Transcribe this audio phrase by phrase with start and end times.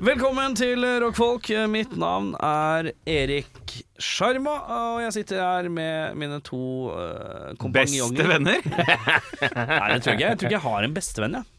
[0.00, 1.48] Velkommen til Rockfolk.
[1.68, 6.60] Mitt navn er Erik Sjarma, og jeg sitter her med mine to
[6.94, 8.22] uh, kompanjonger.
[8.22, 8.62] Beste venner?
[8.70, 10.30] Nei, det tror jeg ikke.
[10.30, 11.50] Jeg tror ikke jeg har en bestevenn, jeg.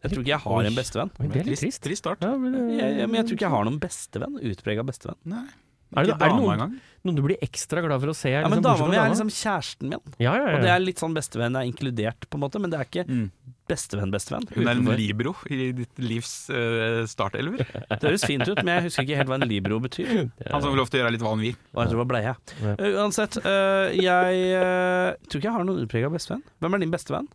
[0.00, 1.10] Jeg tror ikke jeg har en bestevenn.
[1.20, 1.82] Oi, Det er litt trist.
[1.84, 2.24] Trist start.
[2.24, 2.62] Ja, men, det...
[2.80, 4.38] Jeg, jeg, men jeg tror ikke jeg har noen bestevenn.
[4.52, 5.20] Utprega bestevenn.
[5.32, 5.46] Nei.
[5.90, 8.30] Er det, er det noen, noen du blir ekstra glad for å se?
[8.30, 10.52] Ja, liksom, men bortsett dama mi er liksom kjæresten min, Ja, ja, ja.
[10.54, 13.06] og det er litt sånn bestevenn er inkludert, på en måte, men det er ikke
[13.10, 13.24] Mm.
[13.70, 14.44] Bestevenn-bestevenn.
[14.56, 17.58] Hun er en libro i ditt livs uh, startelver.
[17.64, 20.08] Det høres fint ut, men jeg husker ikke helt hva en libro betyr.
[20.50, 21.56] Han som får lov til å gjøre litt hva han vil.
[21.74, 22.30] Og jeg tror det var bleie.
[22.30, 22.34] Ja.
[22.76, 26.44] Uh, uansett, uh, jeg uh, tror ikke jeg har noen utprega bestevenn.
[26.60, 27.28] Hvem er din bestevenn?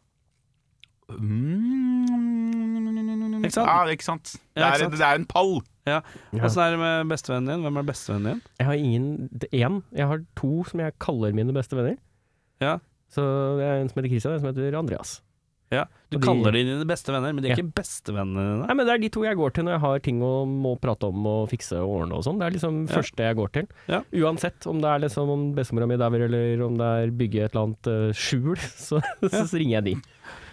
[1.05, 2.01] Mm.
[3.45, 3.67] Ikke sant?
[3.69, 4.25] Ja, ikke sant.
[4.55, 4.95] Det Ja, er, ikke sant?
[4.97, 5.51] det er en pall.
[5.85, 5.99] Ja.
[6.33, 7.61] Åssen er det med bestevennen din?
[7.67, 8.39] Hvem er bestevennen din?
[8.57, 9.75] Jeg har ingen Én.
[9.93, 11.93] Jeg har to som jeg kaller mine beste venner.
[12.63, 12.79] Ja.
[13.13, 13.21] Så
[13.59, 15.11] det er en som heter Christian, og en som heter Andreas.
[15.75, 17.57] Ja, Du de- kaller de dine beste venner, men de er Ja.
[17.61, 18.65] ikke bestevennene dine.
[18.67, 20.75] Nei, men Det er de to jeg går til når jeg har ting å må
[20.79, 22.39] prate om og fikse og ordne og sånn.
[22.39, 22.95] Det er liksom Ja.
[22.95, 23.67] første jeg går til.
[23.87, 24.01] Ja.
[24.13, 27.55] Uansett om det er liksom om bestemora mi dauer, eller om det er bygge et
[27.55, 28.55] eller annet uh, skjul,
[28.87, 29.95] så, så, ringer jeg de.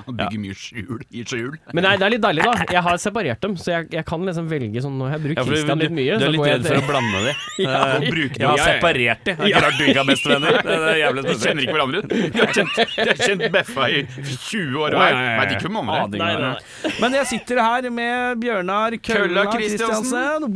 [0.06, 1.52] Han bygger mye skjul i skjul.
[1.76, 2.66] Men nei, det er litt deilig, da.
[2.74, 5.52] Jeg har separert dem, så jeg, jeg kan liksom velge sånn Når jeg bruker brukt
[5.52, 7.34] Ja, Christian litt mye, du er så litt redd for å blande de.
[7.62, 8.62] Ja, uh, og bruke Jeg har.
[8.66, 9.36] Separert de.
[9.38, 10.58] Det er klart du ikke har bestevenner.
[10.72, 11.44] Det er jævlig spesielt.
[11.46, 12.02] kjenner ikke hverandre.
[12.02, 15.20] De har kjent, de har kjent Beffa i 20 år hver.
[15.42, 16.08] Vet ikke hvem andre er.
[16.22, 16.92] Nei, nei.
[17.04, 20.50] Men jeg sitter her med Bjørnar Kølla Kristiansen.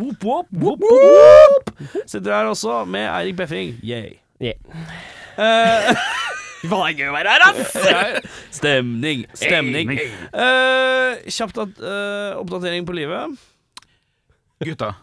[2.07, 3.77] Sitter her også med Eirik Beffing.
[3.87, 4.17] Yeah.
[4.41, 6.07] Yeah.
[6.65, 7.75] Hva er gøy å være her, ass!
[8.59, 9.27] stemning.
[9.37, 9.93] Stemning.
[10.33, 13.37] Uh, kjapt at, uh, oppdatering på livet.
[14.65, 14.95] Gutta,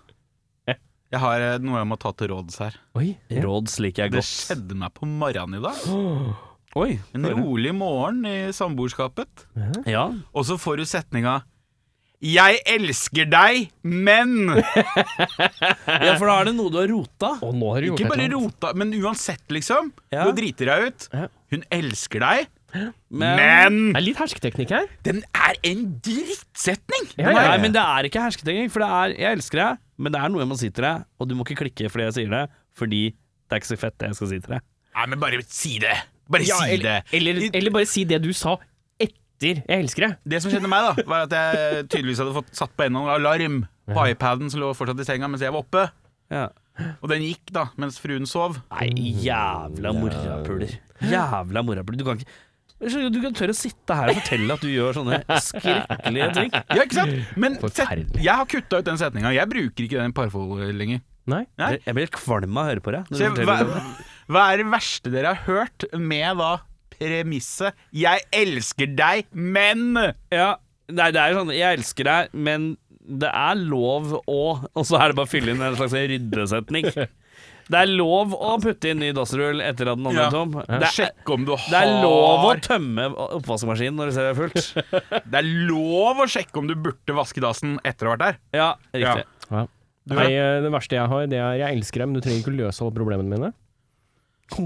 [1.14, 2.78] jeg har eh, noe jeg må ta til råds her.
[2.98, 3.12] Oi.
[3.44, 4.30] Råds liker jeg Det godt.
[4.32, 5.84] skjedde meg på morgenen i dag.
[6.82, 6.90] Oi.
[7.14, 9.44] En rolig morgen i samboerskapet.
[9.86, 10.08] Ja.
[10.34, 11.44] Og så får du setninga
[12.24, 14.48] 'Jeg elsker deg, men'
[16.08, 17.32] ja, for da er det noe du har rota.
[17.44, 19.92] Og nå har du gjort Ikke bare rota, men uansett, liksom.
[20.14, 20.24] Ja.
[20.24, 21.08] Nå driter jeg ut.
[21.12, 21.28] Ja.
[21.52, 24.88] Hun elsker deg, Men, men Det er litt hersketeknikk her.
[25.06, 27.12] Den er en drittsetning!
[27.20, 28.72] Ja, ja, Nei, men det er ikke hersketeknikk.
[28.74, 31.04] For det er 'jeg elsker deg', men det er noe jeg må si til deg,
[31.20, 33.98] og du må ikke klikke fordi jeg sier det, fordi det er ikke så fett
[34.00, 34.62] det jeg skal si til deg.
[34.96, 35.94] Nei, men bare si det.
[36.32, 37.14] Bare Ja, si eller, det.
[37.20, 38.56] eller, eller bare si det du sa
[39.52, 40.18] etter 'jeg elsker deg'.
[40.26, 43.14] Det som skjedde meg, da var at jeg tydeligvis hadde fått satt på en annen
[43.18, 43.58] alarm
[43.90, 45.92] på iPaden som lå fortsatt i senga mens jeg var oppe.
[46.32, 46.48] Ja.
[47.04, 48.58] Og den gikk da mens fruen sov.
[48.74, 48.90] Nei,
[49.28, 50.74] jævla morapuler.
[51.04, 52.00] Jævla morapuler.
[52.00, 52.32] Du kan ikke
[52.84, 56.50] Du kan tørre å sitte her og fortelle at du gjør sånne skrekkelige ting.
[56.52, 57.38] Ja, ikke sant?
[57.40, 59.32] Men set, jeg har kutta ut den setninga.
[59.32, 61.00] Jeg bruker ikke den parforholdet lenger.
[61.32, 61.46] Nei.
[61.62, 61.78] Nei.
[61.86, 63.56] Jeg blir helt kvalm av å høre på jeg, hva,
[64.28, 66.52] hva er det verste dere har hørt med da
[67.00, 70.56] premisset 'Jeg elsker deg, men' Ja,
[70.90, 74.96] nei, det er jo sånn Jeg elsker deg, men det er lov å Og så
[75.02, 76.88] er det bare å fylle inn en slags ryddesetning.
[77.64, 80.28] Det er lov å putte inn ny dassrull etter at den andre Ja.
[80.28, 80.52] er tom.
[80.68, 83.06] Det er, Sjekk om du har det er lov å tømme
[83.40, 85.24] oppvaskmaskinen når du ser det er fullt.
[85.32, 88.38] Det er lov å sjekke om du burde vaske dassen etter å ha vært der.
[88.60, 89.24] Ja, riktig.
[89.50, 89.64] Ja.
[90.12, 92.52] Nei, eh, det verste jeg har, det er 'jeg elsker deg', men du trenger ikke
[92.52, 93.54] å løse alle problemene mine.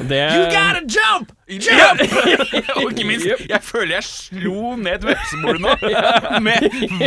[0.00, 1.32] Det You gotta jump!
[1.48, 2.00] Jump!
[2.76, 5.68] Og ikke minst, jeg føler jeg slo ned et vepsebol nå
[6.46, 6.58] med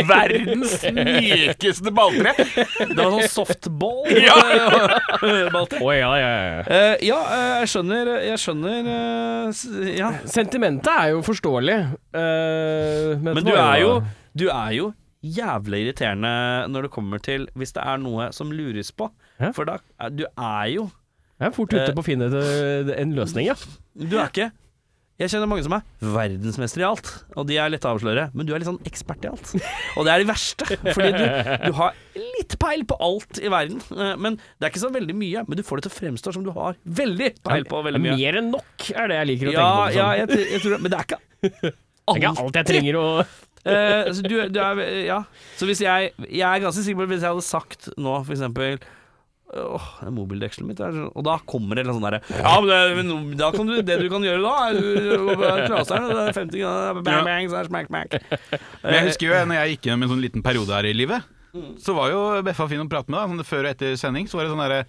[0.08, 2.32] verdens mykeste balltre.
[2.36, 4.04] Det var sånn softball.
[4.12, 4.34] Ja.
[5.22, 6.64] oh, ja, ja, ja.
[6.64, 9.48] Eh, ja, uh, jeg skjønner Jeg skjønner uh,
[9.94, 10.08] Ja.
[10.30, 11.78] Sentimentet er jo forståelig.
[12.16, 13.90] eh, men, Men du er jo
[14.36, 14.92] Du er jo
[15.24, 16.32] jævlig irriterende
[16.68, 19.08] når det kommer til Hvis det er noe som lures på.
[19.40, 19.52] Ja.
[19.52, 20.90] For da er- Du er jo
[21.40, 22.28] Jeg er fort ute Eh, på å finne
[22.94, 23.54] en løsning, ja.
[23.98, 24.52] Du er ikke
[25.18, 27.08] Jeg kjenner mange som er verdensmestere i alt,
[27.38, 29.52] og de er lette å avsløre, men du er litt sånn ekspert i alt.
[29.96, 31.26] Og det er de verste, fordi du,
[31.68, 33.78] du har litt peil på alt i verden.
[33.94, 36.32] eh, Men det er ikke så veldig mye, men du får det til å fremstå
[36.34, 38.16] som du har veldig peil på veldig mye.
[38.18, 39.94] Mer enn nok er det jeg liker å Ja, tenke på.
[39.94, 40.18] ja Sånn.
[40.18, 41.20] jeg, jeg tror det, men det er ikke
[41.54, 41.70] Det
[42.10, 45.20] er ikke alt jeg trenger å uh, så du, du er Ja.
[45.56, 48.34] Så hvis jeg Jeg er ganske sikker på at hvis jeg hadde sagt nå, for
[48.34, 48.82] eksempel
[49.54, 52.70] Åh, det er mobildekselet mitt er Og da kommer det en sånn derre Ja, men,
[52.70, 55.30] det, men da kan du, det du kan gjøre da, er du
[55.68, 58.18] klaser den, det er 50 grader, bang, bang, så er smack, smack.
[58.82, 61.30] Men jeg husker jo når jeg gikk gjennom en sånn liten periode her i livet,
[61.78, 63.20] så var jo Beffa fin å prate med.
[63.20, 64.84] da sånn Før og etter sending så var det sånn derre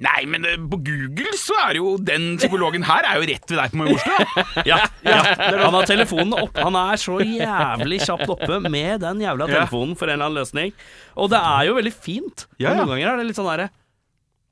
[0.00, 3.58] Nei, men eh, på Google så er jo den psykologen her er jo rett ved
[3.60, 4.44] deg på Majorstua.
[4.70, 5.18] Ja, ja.
[5.60, 10.08] Han har telefonen opp Han er så jævlig kjapt oppe med den jævla telefonen for
[10.08, 10.72] en eller annen løsning.
[11.20, 12.46] Og det er jo veldig fint.
[12.56, 12.78] Ja, ja.
[12.80, 13.68] noen ganger er det litt sånn derre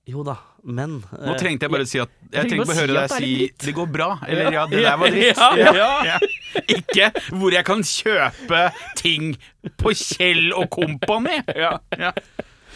[0.09, 2.77] Jo da, men Nå eh, trengte jeg bare å si at Jeg Jeg trengte bare
[2.77, 5.43] å høre deg si det 'det går bra', eller 'ja, det der var dritt'.
[5.61, 5.91] Ja, ja.
[6.15, 6.19] Ja.
[6.65, 8.63] Ikke hvor jeg kan kjøpe
[8.97, 9.37] ting
[9.77, 11.43] på Kjell og Kompani.
[11.65, 11.77] ja.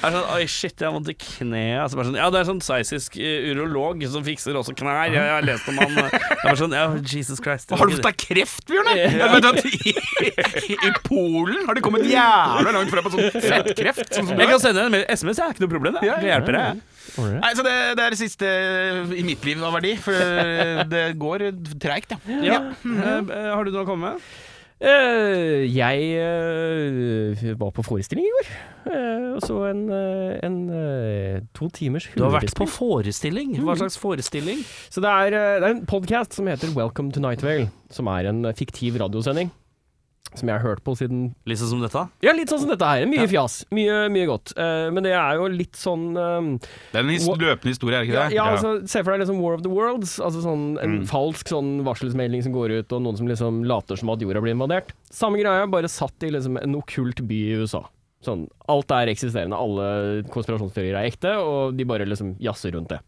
[0.02, 1.78] Det er sånn, Oi, shit, jeg har vondt i kneet.
[1.78, 5.04] Altså, sånn, ja, det er sånn sveitsisk uh, urolog som fikser også knær.
[5.06, 5.92] Jeg, jeg har lest om han.
[5.94, 6.08] eh.
[6.10, 7.70] Jeg er bare sånn, ja, Jesus Christ.
[7.70, 8.96] Har du fått deg kreft, Bjørne?
[8.98, 9.28] Ja.
[9.62, 14.10] i, i, Polen har de kommet jævla langt fra på sånn fettkreft.
[14.18, 16.00] Sånn Jeg kan sende en SMS, det er ikke noe problem.
[16.00, 16.08] Det.
[16.08, 16.20] Ja, ja.
[16.24, 16.82] Det hjelper deg.
[17.18, 18.48] Nei, så det, det er det siste
[19.16, 20.16] i mitt liv av verdi, for
[20.92, 21.48] det går
[21.82, 22.46] treigt, ja.
[22.52, 22.62] Ja.
[22.82, 24.32] Eh, har du noe å komme med?
[24.82, 28.48] Uh, jeg uh, var på forestilling i går.
[28.82, 29.84] Uh, og så en,
[30.42, 30.56] en
[31.54, 33.54] to timers Du har vært på forestilling.
[33.62, 34.64] Hva slags forestilling?
[34.90, 38.32] Så det er, det er en podcast som heter Welcome to Night Vale, som er
[38.32, 39.52] en fiktiv radiosending.
[40.34, 42.02] Som jeg har hørt på siden Litt sånn som dette?
[42.24, 43.04] Ja, litt sånn som dette her.
[43.10, 43.58] Mye fjas.
[43.74, 44.54] Mye, mye godt.
[44.56, 48.06] Uh, men det er jo litt sånn um, Det er en his løpende historie, er
[48.06, 48.36] det ikke det?
[48.38, 50.14] ja, altså, se for deg liksom War of the Worlds.
[50.24, 51.06] Altså sånn En Mm.
[51.10, 54.56] falsk sånn varselsmelding som går ut, og noen som liksom later som at jorda blir
[54.56, 54.92] invadert.
[55.12, 57.84] Samme greia, bare satt i liksom en okkult by i USA.
[58.24, 63.00] Sånn, alt er eksisterende, alle konspirasjonsteorier er ekte, og de bare liksom jazzer rundt det.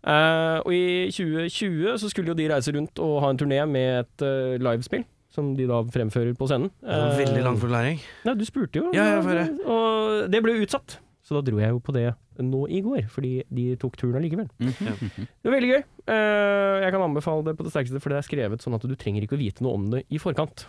[0.00, 4.00] Uh, og i 2020 så skulle jo de reise rundt og ha en turné med
[4.06, 5.04] et uh, livespill.
[5.30, 6.72] Som de da fremfører på scenen.
[6.82, 8.00] Veldig Eh, lang forklaring.
[8.26, 8.90] Nei, du spurte jo.
[8.96, 9.44] Ja, ja.
[9.70, 10.98] Og det ble utsatt.
[11.22, 12.08] Så da dro jeg jo på det
[12.40, 14.48] nå i går, fordi de tok turen allikevel.
[14.58, 15.28] Mhm.
[15.42, 15.82] Det var veldig gøy.
[16.10, 18.96] Eh, jeg kan anbefale det på det sterkeste, for det er skrevet sånn at du
[18.96, 20.66] trenger ikke å vite noe om det i forkant.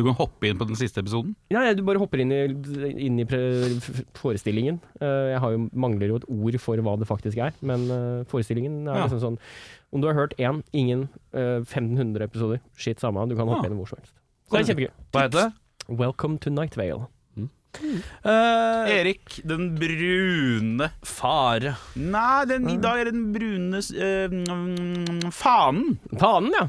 [0.00, 1.34] Du kan hoppe inn på den siste episoden.
[1.52, 2.38] Ja, ja, du bare hopper inn i,
[3.04, 3.40] inn i pre
[4.16, 4.78] forestillingen.
[4.96, 8.24] Uh, jeg har jo, mangler jo et ord for hva det faktisk er, men uh,
[8.32, 9.04] forestillingen er Ja.
[9.04, 9.38] liksom sånn
[9.92, 13.72] Om du har hørt én, ingen, uh, 1500 episoder, shit samme, du kan hoppe Ja.
[13.74, 14.14] inn hvor som helst.
[14.48, 14.92] Så det er kjempegøy.
[15.12, 15.98] Hva heter det?
[16.00, 17.08] Welcome to Night Vale.
[18.24, 21.76] Eh, Erik, den brune fare.
[21.94, 25.98] Nei, den, i dag er det den brune eh, mm, fanen.
[26.18, 26.64] Fanen, ja!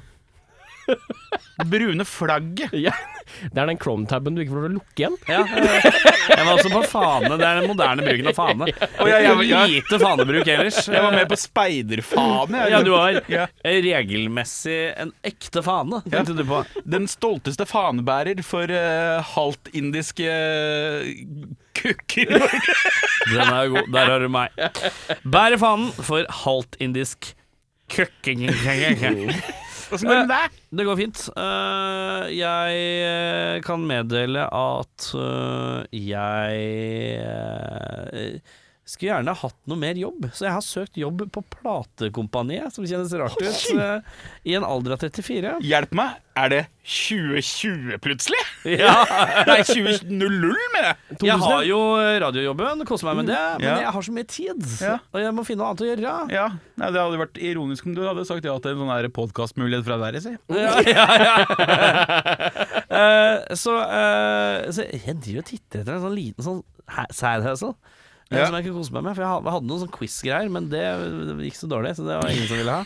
[0.88, 2.74] Det brune flagget.
[2.74, 2.94] ja.
[3.42, 5.14] Det er den Chrome-taben du ikke får lov til å lukke igjen.
[5.32, 5.86] Ja, eh,
[6.34, 7.30] jeg var også på fane.
[7.40, 8.68] Det er den moderne bruken av fane.
[9.00, 10.80] Og jeg, jeg, jeg, Lite fanebruk ellers.
[10.92, 12.66] jeg var med på speiderfane.
[12.74, 13.46] Ja, du har Ja.
[13.64, 16.60] regelmessig en ekte fane, tenkte du på.
[16.84, 21.48] Den stolteste fanebærer for uh, halvt indiske eh,
[21.80, 22.36] kukker.
[23.32, 23.92] Den er god.
[23.96, 24.60] Der har du meg.
[25.24, 27.32] Bærer fanen for halvt indisk
[27.96, 28.50] køkking.
[29.92, 30.60] Åssen går det med deg?
[30.72, 31.22] Det går fint.
[31.36, 36.56] Eh, jeg eh, kan meddele at eh, jeg
[38.92, 43.14] skulle gjerne hatt noe mer jobb, så jeg har søkt jobb på platekompaniet, som kjennes
[43.20, 45.54] rart ut, eh, i en alder av 34.
[45.64, 48.42] Hjelp meg, er det 2020 plutselig?
[48.68, 48.94] Ja.
[49.50, 51.20] Nei, 2000 mener jeg.
[51.28, 51.80] Jeg har jo
[52.24, 53.78] radiojobben, koser meg med det, men Ja.
[53.86, 54.98] jeg har så mye tid, Ja.
[55.14, 56.16] og jeg må finne noe annet å gjøre.
[56.36, 56.48] Ja,
[56.82, 60.00] Nei, Det hadde vært ironisk om du hadde sagt ja til en sånn podkastmulighet fra
[60.02, 60.36] været, Si.
[60.52, 61.36] Ja, ja, ja.
[62.92, 66.64] uh, så, uh, så jeg driver og titter etter en sånn liten sånn
[67.16, 67.76] sad hustle.
[68.32, 68.46] Ja.
[68.48, 69.16] Som jeg ikke koser meg med.
[69.18, 70.82] For jeg hadde noen sånn quiz-greier, men det
[71.50, 72.84] gikk så dårlig, så det var ingen som ville ha.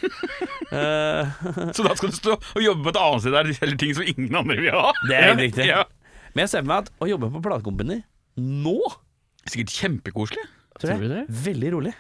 [0.72, 3.80] uh, Så da skal du stå og jobbe på et annet sted der det gjelder
[3.84, 4.90] ting som ingen andre vil ha.
[5.06, 5.68] Det er helt riktig.
[5.70, 5.84] Ja.
[6.34, 8.00] men jeg ser for meg at å jobbe på platekompani
[8.42, 8.78] nå
[9.46, 10.42] Sikkert kjempekoselig.
[10.82, 11.38] tror Tror du jeg, det?
[11.46, 11.92] veldig rolig.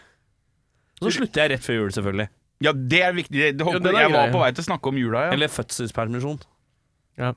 [0.97, 2.25] Og så slutter jeg rett før jul, selvfølgelig.
[2.65, 3.35] Ja, det er viktig.
[3.37, 5.35] Det, det, Ja, det er jeg var på vei til å snakke om jula, ja.
[5.35, 6.39] Eller fødselspermisjon.
[7.21, 7.29] Ja.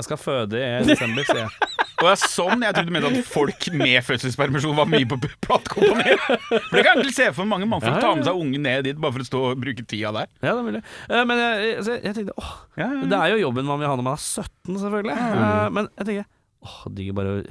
[0.00, 1.71] Jeg skal føde i desember, sier jeg.
[2.02, 5.18] Og det er sånn jeg trodde du mente at folk med fødselspermisjon var mye på
[5.46, 6.16] platekompani.
[6.18, 8.64] For det kan jeg egentlig se for mange mannfolk Ja, ja, ta med seg ungen
[8.66, 10.26] ned dit bare for å stå og bruke tida der.
[10.42, 10.82] Ja, det er mulig.
[11.08, 12.52] Eh, Men jeg, jeg, jeg tenkte åh.
[12.74, 15.16] Det er jo jobben man vil ha når man er 17, selvfølgelig.
[15.16, 16.28] Eh, Men jeg tenker
[16.66, 17.42] åh, digg bare å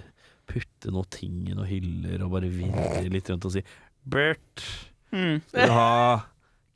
[0.51, 3.63] putte noe ting i noen hyller og bare virre litt rundt og si
[4.03, 4.65] Bert,
[5.11, 5.41] Mm.
[5.47, 6.21] skal du ha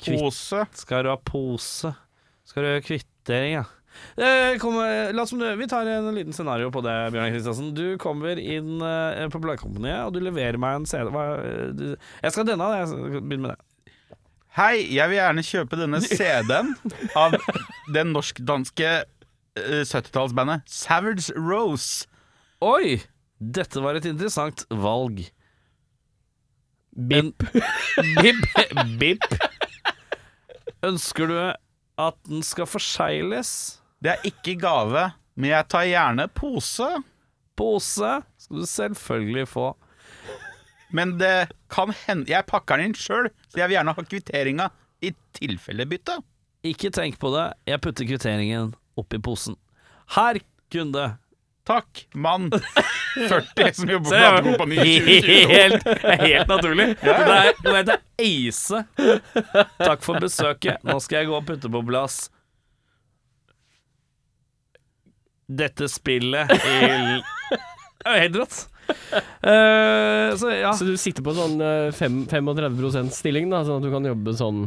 [0.03, 0.75] kvitt.
[0.75, 1.91] Skal du ha pose?
[2.46, 3.63] Skal du ha kvittering, ja?
[4.16, 7.74] Eh, kom, eh, la oss, vi tar en liten scenario på det, Bjørnar Kristiansen.
[7.75, 11.10] Du kommer inn eh, på Bladkompaniet, og du leverer meg en CD.
[11.14, 11.25] Hva,
[11.75, 13.58] du, jeg skal denne, jeg skal med det.
[14.56, 16.70] Hei, jeg vil gjerne kjøpe denne CD-en
[17.20, 17.36] av
[17.92, 22.08] det norsk-danske eh, 70-tallsbandet Savage Rose.
[22.64, 23.02] Oi!
[23.36, 25.25] Dette var et interessant valg.
[26.96, 27.44] Bip.
[28.24, 28.46] Bip.
[28.96, 29.28] Bip.
[30.88, 31.36] Ønsker du
[32.00, 33.82] at den skal forsegles?
[34.05, 36.85] Det er ikke gave, men jeg tar gjerne pose.
[37.57, 39.71] Pose skal du selvfølgelig få.
[40.93, 44.67] Men det kan hende Jeg pakker den inn sjøl, så jeg vil gjerne ha kvitteringa
[45.01, 46.19] i tilfelle bytte.
[46.69, 49.57] Ikke tenk på det, jeg putter kvitteringen oppi posen.
[50.13, 50.38] Her,
[50.69, 51.07] kunde.
[51.65, 52.51] Takk, mann
[53.15, 55.41] 40 som jobber på 2022.
[55.55, 55.89] Helt,
[56.21, 56.91] helt naturlig.
[57.01, 58.83] Det er, nå heter jeg Ace.
[59.81, 60.77] Takk for besøket.
[60.85, 62.27] Nå skal jeg gå og putte på plass
[65.48, 66.80] dette spillet i
[68.06, 68.58] Det er helt rått.
[69.42, 70.72] Eh, så ja.
[70.78, 74.34] Så du sitter på sånn eh, fem, 35% stilling, da, sånn at du kan jobbe
[74.38, 74.60] sånn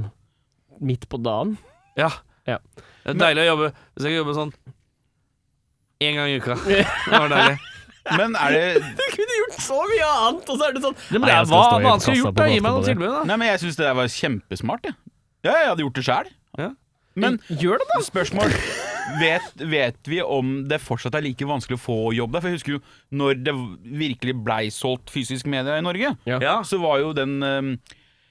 [0.83, 1.57] midt på dagen?
[1.99, 2.11] ja.
[2.49, 2.57] Ja.
[3.05, 4.51] Det er deilig å jobbe Hvis jeg kan jobbe sånn
[6.01, 6.55] én gang i uka.
[6.65, 7.59] Det var deilig.
[8.17, 8.63] Men er det
[9.01, 11.43] Du kunne gjort så mye annet, og så er det sånn Det, men det jeg
[11.43, 12.39] er, skal hva stå i hva annet skal du kassa gjort?
[12.39, 12.49] på da?
[12.49, 12.89] Gi meg noe Aftenbladet.
[12.95, 13.23] tilbud, da.
[13.29, 14.97] Nei, men jeg syns det der var kjempesmart, jeg.
[15.45, 16.31] Ja, jeg hadde gjort det sjæl.
[16.59, 16.71] Ja.
[17.19, 18.01] Men Gjør det, da!
[18.09, 18.55] spørsmål
[19.21, 22.41] vet, vet vi om det fortsatt er like vanskelig å få jobb der?
[22.45, 22.81] For jeg husker jo
[23.21, 23.55] når det
[24.03, 26.59] virkelig blei solgt fysisk media i Norge, Ja.
[26.67, 27.71] Så var jo den um,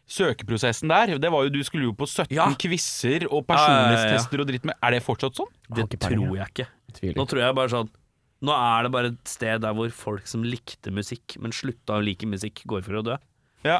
[0.07, 2.47] søkeprosessen der Det var jo Du skulle jo på 17 Ja.
[2.55, 3.87] quizer og Ja, ja, ja, ja.
[3.87, 5.49] personlighetstester og dritt med Er det fortsatt sånn?
[5.75, 6.67] Det tror jeg ikke.
[6.97, 7.17] Tviler.
[7.19, 7.89] Nå tror jeg bare sånn
[8.47, 12.03] Nå er det bare et sted der hvor folk som likte musikk, men slutta å
[12.05, 13.15] like musikk, går for å dø.
[13.65, 13.79] Ja,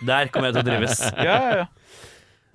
[0.00, 1.02] Der kommer jeg til å trives.
[1.12, 1.66] ja, ja, ja.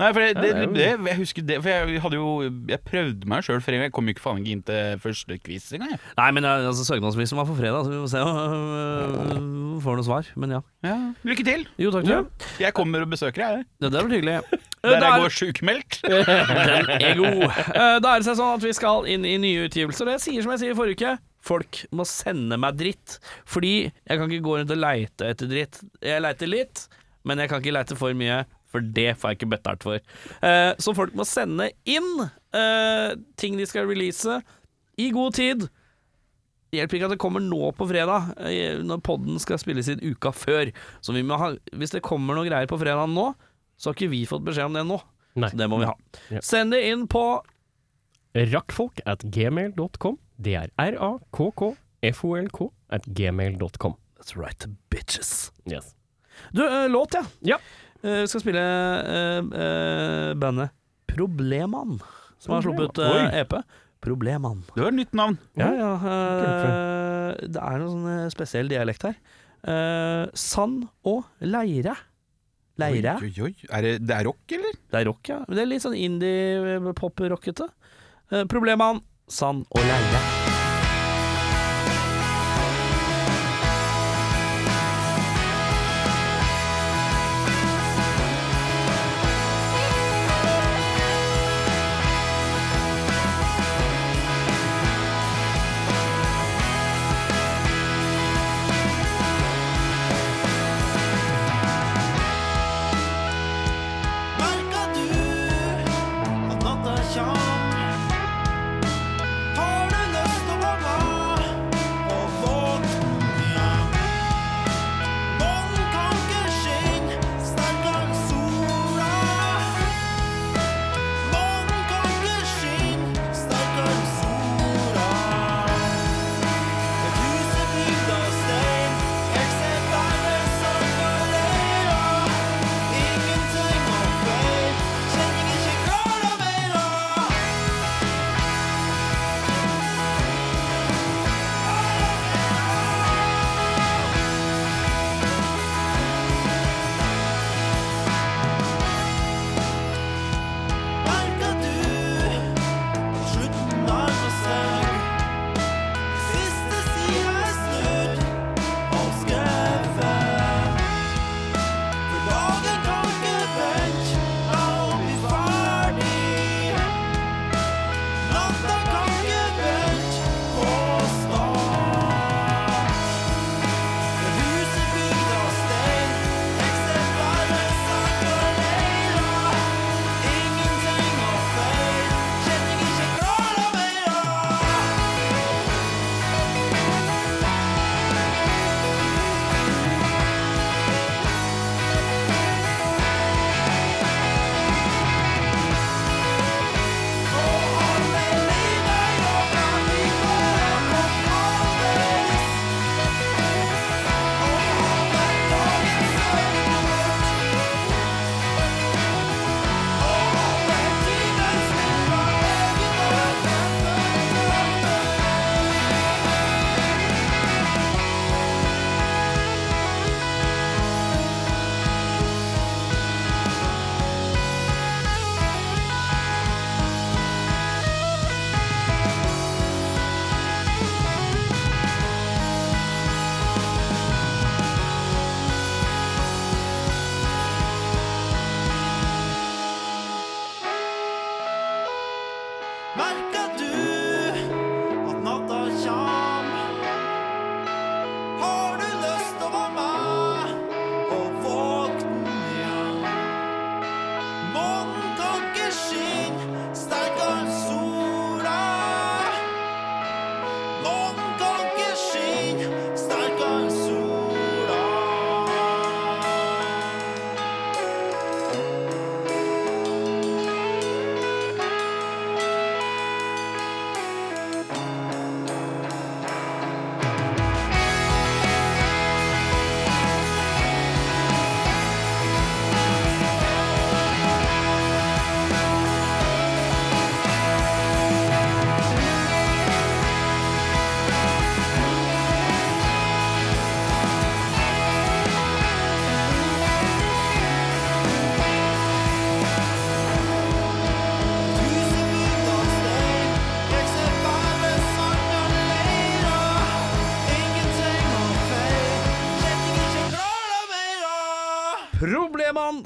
[0.04, 2.28] Nei, for det, det, det jeg husker det For jeg hadde jo
[2.70, 3.86] Jeg prøvde meg sjøl ganger.
[3.88, 5.96] Jeg kom jo ikke faen ikke inn til første quiz engang.
[6.20, 9.98] Nei, men ja, altså, søknadsfristen var for fredag, så vi må se om vi får
[10.00, 10.30] noe svar.
[10.40, 10.62] Men ja.
[10.86, 10.96] Ja.
[11.28, 11.66] Lykke til!
[11.82, 12.22] Jo, takk Ja.
[12.68, 13.64] Jeg kommer og besøker deg.
[13.64, 13.68] jeg.
[13.82, 14.62] Det der blir hyggelig.
[14.84, 16.00] Der jeg går sjukmeldt.
[16.04, 17.44] Den er god.
[17.48, 20.12] Eh, Da er det seg sånn at vi skal inn i nye utgivelser.
[20.18, 23.18] Jeg sier som jeg sier i forrige uke, folk må sende meg dritt.
[23.50, 25.80] Fordi jeg kan ikke gå rundt og leite etter dritt.
[26.04, 26.86] Jeg leiter litt,
[27.28, 28.42] men jeg kan ikke leite for mye,
[28.74, 30.02] for det får jeg ikke betalt for.
[30.42, 34.40] Eh, Så folk må sende inn eh, ting de skal release
[35.00, 35.68] i god tid.
[36.74, 40.02] Det hjelper ikke at det kommer nå på fredag, eh, når podden skal spilles inn
[40.02, 40.72] uka før.
[41.06, 43.30] Så ha, hvis det kommer noe greier på fredag nå,
[43.78, 44.98] så har ikke vi fått beskjed om det nå.
[45.38, 45.50] Nei.
[45.54, 45.94] Så det må vi ha.
[46.34, 46.42] Ja.
[46.46, 47.22] Send det inn på
[48.34, 50.18] Rakkfolk at gmail.com.
[50.42, 53.94] Det er r-a-k-k-f-o-l-k at gmail.com.
[54.18, 55.52] That's right, bitches.
[55.70, 55.94] Yes.
[56.52, 57.24] Du, låt, ja.
[57.42, 57.58] Ja.
[58.04, 60.74] Eh, Vi skal spille eh, eh, bandet
[61.14, 62.00] Probleman,
[62.42, 63.00] som har sluppet
[63.40, 63.54] EP.
[64.04, 64.64] Probleman.
[64.74, 65.38] Det var et nytt navn.
[65.56, 65.92] Ja, ja.
[67.40, 69.16] det er noe sånn spesiell dialekt her.
[70.36, 71.96] Sand og leire.
[72.82, 73.16] Leire?
[73.22, 73.54] Oi, oi, oi.
[73.70, 74.80] Er det, det er rock, eller?
[74.90, 75.40] Det er rock, ja.
[75.48, 77.70] Det er litt sånn indie-pop-rockete.
[78.52, 80.43] Probleman, sand og leire.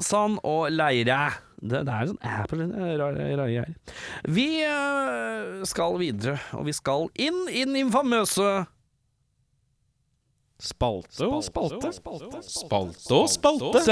[0.08, 1.20] Probleman, Sand og Leire.
[1.58, 3.70] Det, det er sånn Apple greier.
[4.30, 8.66] Vi øh, skal videre, og vi skal inn i den infamøse
[10.58, 11.92] Spalte og spalte.
[11.94, 13.82] Spalte og spalte.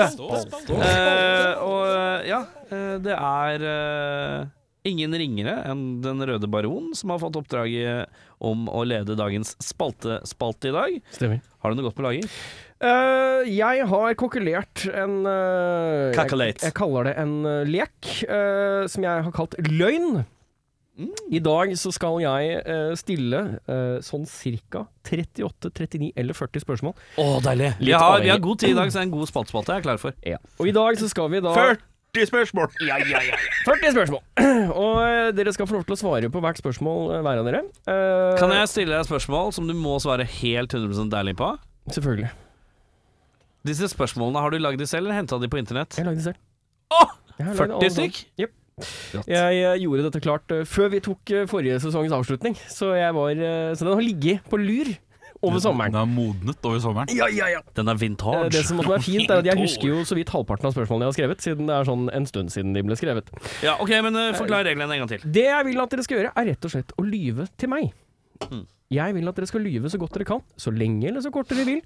[0.75, 2.41] Eh, og ja,
[2.75, 4.49] eh, det er øh,
[4.91, 8.11] ingen ringere enn Den røde baron som har fått oppdraget
[8.43, 10.99] om å lede dagens spalte-spalte i dag.
[11.15, 11.39] Stemmer.
[11.63, 12.35] Har du noe godt på lager?
[12.77, 19.07] Eh, jeg har kokkelert en eh, jeg, jeg kaller det en uh, lek eh, som
[19.07, 20.27] jeg har kalt løgn.
[21.33, 22.61] I dag så skal jeg
[22.97, 23.41] stille
[24.01, 26.95] sånn cirka 38, 39 eller 40 spørsmål.
[27.21, 27.75] Å, deilig.
[27.83, 29.83] Vi har, vi har god tid i dag, så det er en god spaltespalte jeg
[29.83, 30.17] er klar for.
[30.25, 30.39] Ja.
[30.57, 32.73] Og i dag så skal vi da 40 spørsmål!
[32.81, 34.25] 40 spørsmål!
[34.87, 37.63] Og dere skal få lov til å svare på hvert spørsmål hver av dere.
[37.93, 41.53] Eh, Kan jeg stille deg et spørsmål som du må svare helt 100% ærlig på?
[41.93, 42.33] Selvfølgelig.
[43.67, 45.99] Disse spørsmålene, har du lagd de selv, eller henta de på internett?
[45.99, 46.41] Jeg lagde de selv.
[46.95, 47.17] Åh!
[47.37, 48.23] Jeg 40 alle stykk?
[48.41, 48.55] Jep.
[49.25, 53.15] Jeg eh, gjorde dette klart eh, før vi tok eh, forrige sesongens avslutning, så, jeg
[53.17, 53.33] var,
[53.73, 54.91] så den har ligget på lur
[55.45, 55.95] over sommeren.
[55.95, 57.13] Den er modnet over sommeren.
[57.17, 57.63] Ja, ja, ja.
[57.77, 58.51] Den er vintage.
[58.53, 61.13] Det som er fint, er at jeg husker jo så vidt halvparten av spørsmålene jeg
[61.13, 63.33] har skrevet, siden det er sånn en stund siden de ble skrevet.
[63.65, 65.25] Ja, ok, men uh, Forklar reglene en gang til.
[65.25, 67.91] Det jeg vil at dere skal gjøre, er rett og slett å lyve til meg.
[68.51, 68.65] Mm.
[68.97, 71.49] Jeg vil at dere skal lyve så godt dere kan, så lenge eller så kort
[71.53, 71.83] dere vil.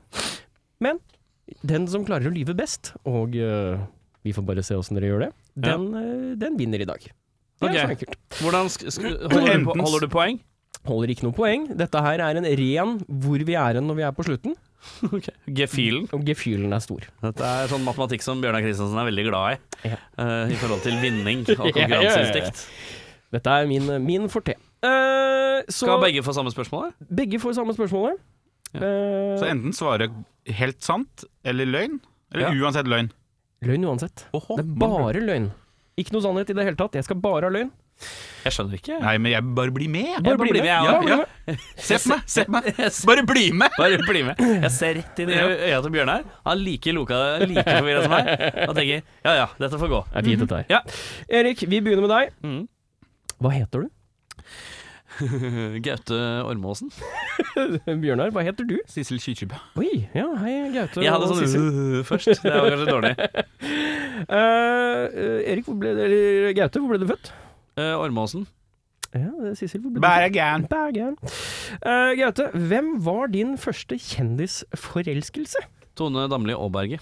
[0.82, 0.98] Men
[1.66, 3.80] den som klarer å lyve best, og uh,
[4.26, 5.74] vi får bare se åssen dere gjør det, Ja.
[5.76, 7.00] den, øh, den vinner i dag.
[7.60, 8.16] Det er så enkelt.
[8.40, 10.38] Hvordan sk sk holder, du holder du poeng?
[10.88, 11.66] Holder ikke noe poeng.
[11.76, 14.54] Dette her er en ren hvor vi er hen når vi er på slutten,
[15.60, 16.06] Gefühlen.
[16.16, 17.04] og gefühlen er stor.
[17.20, 19.90] Dette er sånn matematikk som Bjørnar Kristiansen er veldig glad i.
[19.90, 19.98] Ja.
[20.16, 21.74] Uh, I forhold til vinning og Ja, ja, ja, ja.
[21.82, 22.64] konkurranseinstinkt.
[23.36, 24.56] Dette er min, min forte.
[24.80, 26.94] Uh, så Skal begge få samme spørsmål?
[27.12, 28.16] begge får samme spørsmålet.
[28.74, 28.80] Ja.
[28.80, 30.10] Eh, Så enten svare
[30.46, 32.00] helt sant eller løgn.
[32.32, 32.54] Eller Ja.
[32.66, 33.10] uansett løgn.
[33.62, 34.26] løgn uansett.
[34.32, 35.50] Oho, Det er bare løgn.
[35.98, 36.94] Ikke noe sannhet i det hele tatt.
[36.94, 37.70] Jeg skal bare ha løgn.
[38.44, 38.98] Jeg skjønner ikke.
[39.02, 40.22] Nei, men jeg bare blir med.
[40.24, 41.56] Bare bli med, jeg Ja, ja.
[41.76, 42.22] Se på meg!
[42.26, 42.64] Se på meg!
[43.10, 43.70] Bare bli med!
[43.76, 44.38] Bare bli med.
[44.40, 46.24] Jeg ser rett inn i øya til Bjørnar.
[46.46, 48.30] Han er like loka, like forvirra som meg.
[48.70, 50.00] Og tenker ja ja, dette får gå.
[50.08, 50.66] Det er fint, dette her.
[50.70, 50.80] Ja.
[51.28, 52.32] Erik, vi begynner med deg.
[52.42, 52.68] Mm.
[53.42, 53.90] Hva heter du?
[55.86, 56.90] Gaute Ormåsen.
[58.02, 58.76] Bjørnar, hva heter du?
[58.90, 59.58] Sissel Kyrkjebø.
[59.80, 61.02] Oi, ja, hei, Gaute.
[61.04, 61.66] Jeg hadde og sånn Sissel.
[61.66, 62.30] uh, først.
[62.44, 63.12] Det var kanskje dårlig.
[64.20, 67.32] Eh, eh, Erik, hvor ble det, eller Gaute, hvor ble du født?
[67.80, 68.46] Uh, Ormåsen.
[69.10, 70.66] Ja, det er Sissel, hvor ble du Bergen.
[70.66, 70.74] født?
[70.74, 71.18] Bergen.
[71.82, 75.66] Uh, Gaute, hvem var din første kjendisforelskelse?
[75.98, 77.00] Tone Damli Aaberge.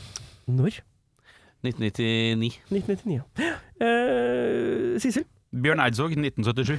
[0.48, 0.80] Når?
[1.66, 2.60] 1999.
[2.70, 3.54] 1999, ja.
[3.82, 5.24] Eh, Sissel?
[5.52, 6.78] Bjørn Eidsvåg, 1977.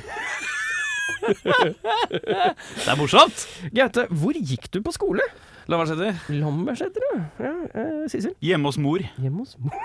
[2.83, 3.45] Det er morsomt!
[3.75, 5.23] Gaute, hvor gikk du på skole?
[5.69, 6.17] Lambertseter.
[6.33, 7.19] Lambertseter, ja.
[7.45, 8.33] ja eh, Sissel?
[8.41, 9.03] Hjemme hos mor.
[9.21, 9.75] Hjemme hos mor.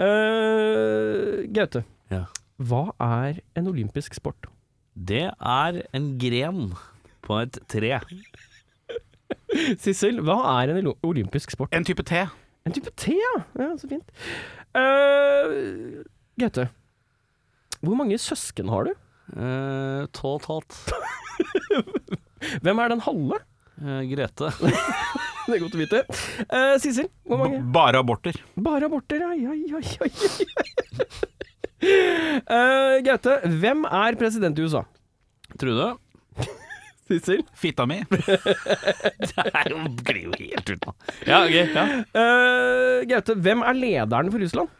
[0.00, 2.24] uh, Gaute, Ja.
[2.56, 4.48] hva er en olympisk sport?
[4.96, 6.72] Det er en gren
[7.24, 7.98] på et tre.
[9.80, 11.74] Sissel, hva er en olympisk sport?
[11.76, 12.24] En type te.
[12.66, 13.34] En type te, ja.
[13.60, 14.16] ja så fint.
[14.76, 16.00] Uh,
[16.40, 16.70] Gaute,
[17.84, 18.94] hvor mange søsken har du?
[19.36, 20.42] Uh, Tolv.
[22.64, 23.38] Hvem er den halve?
[23.80, 24.50] Uh, Grete.
[25.50, 26.00] Det er godt å vite.
[26.46, 27.60] Uh, Sissel, hvor B mange?
[27.74, 28.36] bare aborter.
[28.60, 30.10] Bare aborter, ja, oi, oi, oi.
[32.44, 34.84] uh, Gaute, hvem er president i USA?
[35.58, 35.88] Trude.
[37.10, 37.42] Sissel?
[37.58, 38.02] Fitta mi.
[38.10, 40.94] Det er jo glir jo helt ut nå.
[41.26, 41.86] Ja, okay, Ja.
[42.14, 44.70] Eh, Gaute, hvem er lederen for Russland?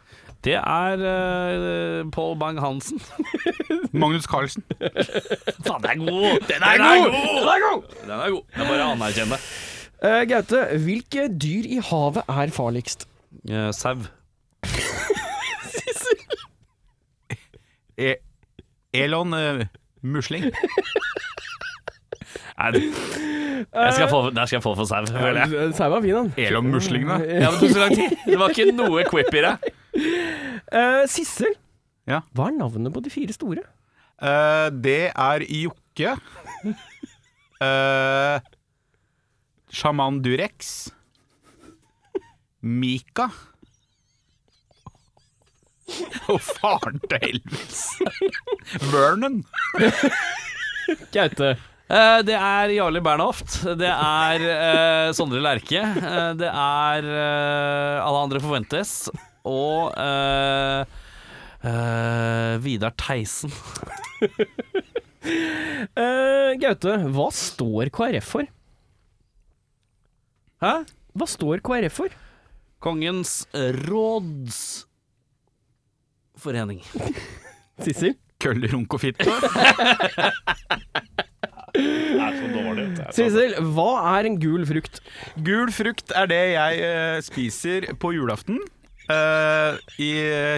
[0.45, 3.01] Det er uh, Paul Bang-Hansen.
[4.01, 4.65] Magnus Carlsen.
[5.67, 6.41] Faen, den er god!
[6.49, 7.11] Den er, god!
[7.11, 7.83] Den er god!
[8.03, 8.43] Den er god.
[8.57, 9.45] Jeg bare anerkjenner det.
[10.01, 13.09] Uh, Gaute, hvilke dyr i havet er farligst?
[13.51, 13.95] Uh, Sau.
[18.01, 18.15] E
[18.95, 19.61] Elon uh,
[20.03, 20.45] Musling.
[22.61, 22.81] Nei,
[23.75, 25.75] jeg skal få, der skal jeg få for sau, føler jeg.
[25.75, 26.33] Sau var fin, han.
[26.37, 27.13] Elon Musling, da.
[27.13, 28.17] Ja, men det tok så lang tid.
[28.25, 29.53] Det var ikke noe quip i det.
[30.71, 31.55] Eh, Sissel,
[32.07, 32.21] Ja.
[32.37, 33.65] hva er navnet på de fire store?
[34.23, 36.17] Uh, det er Jokke.
[37.61, 38.39] Uh,
[39.69, 40.89] Sjaman Durex.
[42.65, 43.27] Mika.
[46.31, 47.83] Og faren til Elvis.
[48.93, 49.41] Vernon.
[51.15, 51.51] Gaute.
[51.91, 53.59] Eh, det er Jarle Bernhoft.
[53.81, 55.83] Det er eh, Sondre Lerche.
[55.83, 58.93] Eh, det er eh, Alle andre forventes.
[59.49, 60.85] Og uh,
[61.65, 63.51] uh, Vidar Theisen.
[65.97, 68.45] uh, Gaute, hva står KrF for?
[70.61, 70.75] Hæ?
[71.17, 72.09] Hva står KrF for?
[72.85, 73.47] Kongens
[73.89, 76.81] rådsforening.
[77.85, 78.15] Sissel?
[78.41, 79.25] Køller, runk og fitte.
[83.13, 84.95] Sissel, hva er en gul frukt?
[85.45, 86.75] Gul frukt er det jeg
[87.27, 88.57] spiser på julaften.
[89.11, 90.11] Eh, I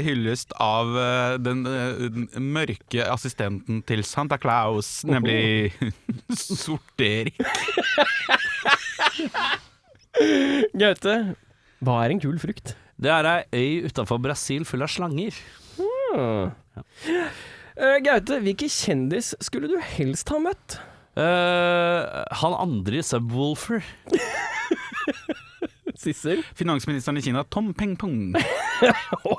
[0.07, 5.73] hyllest av eh, den, eh, den mørke assistenten til Santa Claus, nemlig
[6.37, 7.41] Sorterik.
[10.83, 11.17] Gaute,
[11.83, 12.77] hva er en kul frukt?
[13.03, 15.35] Det er ei øy utafor Brasil full av slanger.
[15.79, 16.53] Hmm.
[17.73, 20.79] Eh, Gaute, hvilken kjendis skulle du helst ha møtt?
[21.13, 23.83] Uh, han andre i Subwoolfer.
[26.03, 26.43] Sissel?
[26.59, 28.35] Finansministeren i Kina, Tom Peng Pong.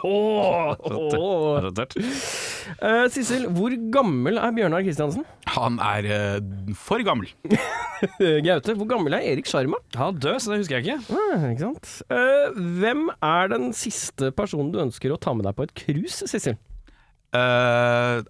[0.08, 0.72] Oh,
[3.12, 5.26] Sissel, hvor gammel er Bjørnar Kristiansen?
[5.56, 6.08] Han er
[6.40, 7.28] uh, for gammel.
[8.48, 9.80] Gaute, hvor gammel er Erik Sjarma?
[10.00, 11.18] Han er død, så det husker jeg ikke.
[11.20, 11.92] Ah, ikke sant?
[12.08, 16.30] Uh, hvem er den siste personen du ønsker å ta med deg på et cruise,
[16.32, 16.56] Sissel?
[17.34, 18.24] Uh,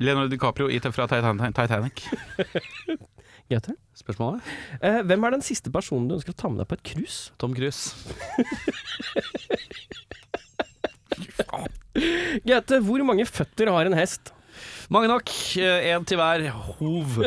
[0.00, 2.04] Leonardo DiCaprio i, fra Titan- Titanic.
[3.50, 3.74] Gaute?
[3.98, 4.40] Spørsmålet?
[4.80, 7.32] Eh, hvem er den siste personen du ønsker å ta med deg på et cruise?
[7.42, 7.96] Tom Cruise.
[12.46, 14.30] Gaute, hvor mange føtter har en hest?
[14.90, 15.30] Mange nok.
[15.58, 17.18] Én til hver hov.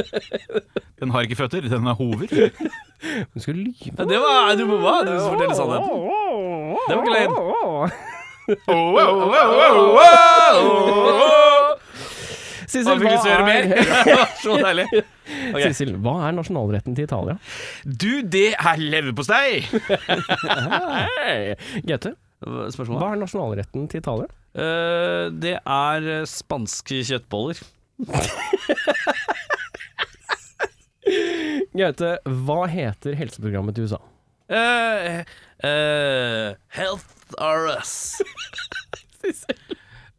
[0.99, 2.27] Den har ikke føtter, den har hover.
[3.33, 3.91] Du skal lyve.
[3.91, 4.95] Ja, Det var Du må hva?
[5.03, 5.51] Du sannheten.
[6.87, 7.33] Det var ikke løgn.
[12.83, 14.83] Sissel, hva er,
[15.53, 15.71] okay.
[15.71, 17.37] Sissel, hva er nasjonalretten til Italia?
[17.83, 19.63] Du, det er leverpostei!
[21.23, 21.53] Hey.
[21.87, 22.99] Gaute, Spørsmålet?
[22.99, 24.27] hva er nasjonalretten til Italia?
[24.53, 27.61] Uh, det er eh, spanske kjøttboller.
[31.73, 32.11] Gaute,
[32.45, 34.01] hva heter helseprogrammet til USA?
[34.51, 35.23] Uh,
[35.63, 38.21] uh, health are us.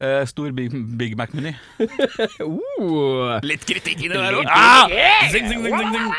[0.04, 1.54] Eh, stor Big, Big Mac-meny.
[2.44, 3.38] Uh.
[3.46, 4.48] Litt kritikk inni der òg.
[4.50, 4.90] Ah!
[5.32, 6.10] Zing, zing, zing, zing.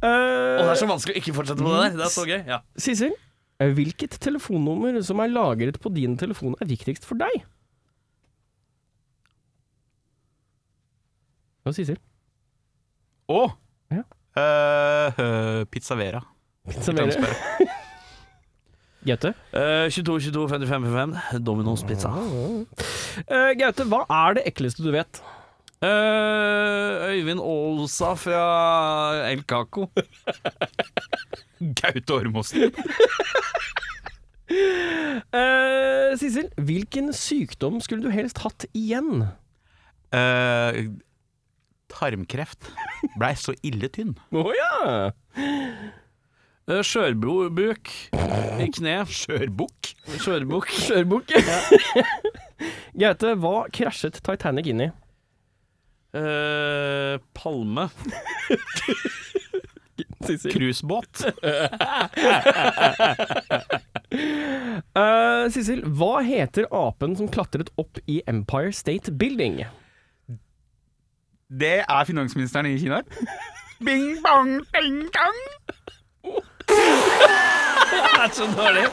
[0.00, 1.98] Eh, det er så vanskelig å ikke fortsette med det der.
[1.98, 2.38] Det er så gøy.
[2.48, 2.60] Ja.
[2.80, 3.12] Sissel,
[3.60, 7.42] eh, hvilket telefonnummer som er lagret på din telefon er viktigst for deg?
[11.68, 12.00] Og Sissel?
[13.28, 13.44] Å!
[13.92, 14.06] Ja.
[14.40, 16.24] Uh, Pizzavera.
[16.70, 17.12] Pizza Vera.
[17.12, 17.78] Serverer.
[19.06, 19.34] Gaute?
[19.54, 21.40] Uh, 22, 22, 55, 55.
[21.44, 22.10] Domino's pizza.
[22.12, 25.22] Uh, Gaute, hva er det ekleste du vet?
[25.80, 28.42] Uh, Øyvind Aalsa fra
[29.30, 29.88] El Caco.
[31.80, 32.72] Gaute Ormåsen.
[34.50, 39.28] Eh, Sissel, hvilken sykdom skulle du helst hatt igjen?
[40.10, 40.80] Eh,
[41.92, 42.66] tarmkreft.
[43.14, 44.16] Blei så ille tynn.
[44.34, 44.80] Å ja!
[46.70, 47.90] Uh, Skjørbuk
[48.62, 49.00] i kne.
[49.10, 49.88] Skjørbukk.
[50.20, 50.68] Skjørbukk.
[50.84, 51.32] Skjørbukk.
[53.00, 54.88] Gaute, hva krasjet Titanic inn i?
[56.14, 57.88] Eh, palme.
[60.54, 61.26] Cruisebåt.
[64.10, 69.60] Eh, Sissel, hva heter apen som klatret opp i Empire State Building?
[71.46, 72.98] Det er finansministeren i Kina.
[73.86, 75.38] Bing bong, bing bong.
[77.20, 78.86] Det er så dårlig.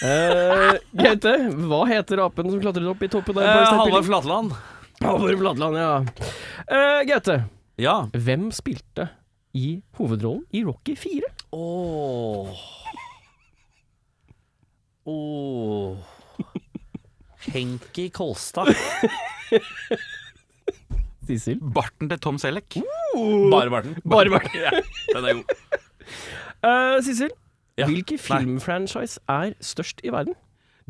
[0.00, 1.32] Uh, Gaute,
[1.68, 3.50] hva heter apen som klatret opp i toppen der?
[3.68, 4.04] Building?
[4.06, 4.54] Flatland.
[5.04, 5.90] Halvor Flatland, ja.
[6.70, 7.36] Uh, Gaute,
[7.80, 7.96] Ja.
[8.12, 9.08] hvem spilte
[9.56, 11.28] i hovedrollen i Rocky 4?
[11.56, 12.64] Åh.
[15.10, 15.96] Åh.
[17.50, 18.72] Henki Kolstad.
[21.30, 21.58] Sissel?
[21.74, 22.76] Barten til Tom Selleck.
[23.50, 23.96] Bare Barten.
[24.04, 24.58] Bare Barten.
[24.64, 24.70] Ja,
[25.16, 25.56] den er god.
[26.60, 27.30] Uh, Sissel,
[27.78, 27.86] Ja.
[27.88, 30.34] hvilken filmfranchise er størst i verden?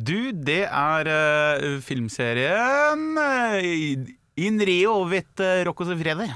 [0.00, 4.06] Du, det er eh, filmserien uh,
[4.40, 6.30] In Rio vet uh, Rocco Sefredi.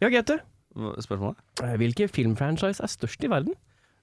[0.00, 0.40] Ja, Gaute.
[1.00, 1.38] Spørsmålet?
[1.62, 3.54] Uh, hvilken filmfranchise er størst i verden?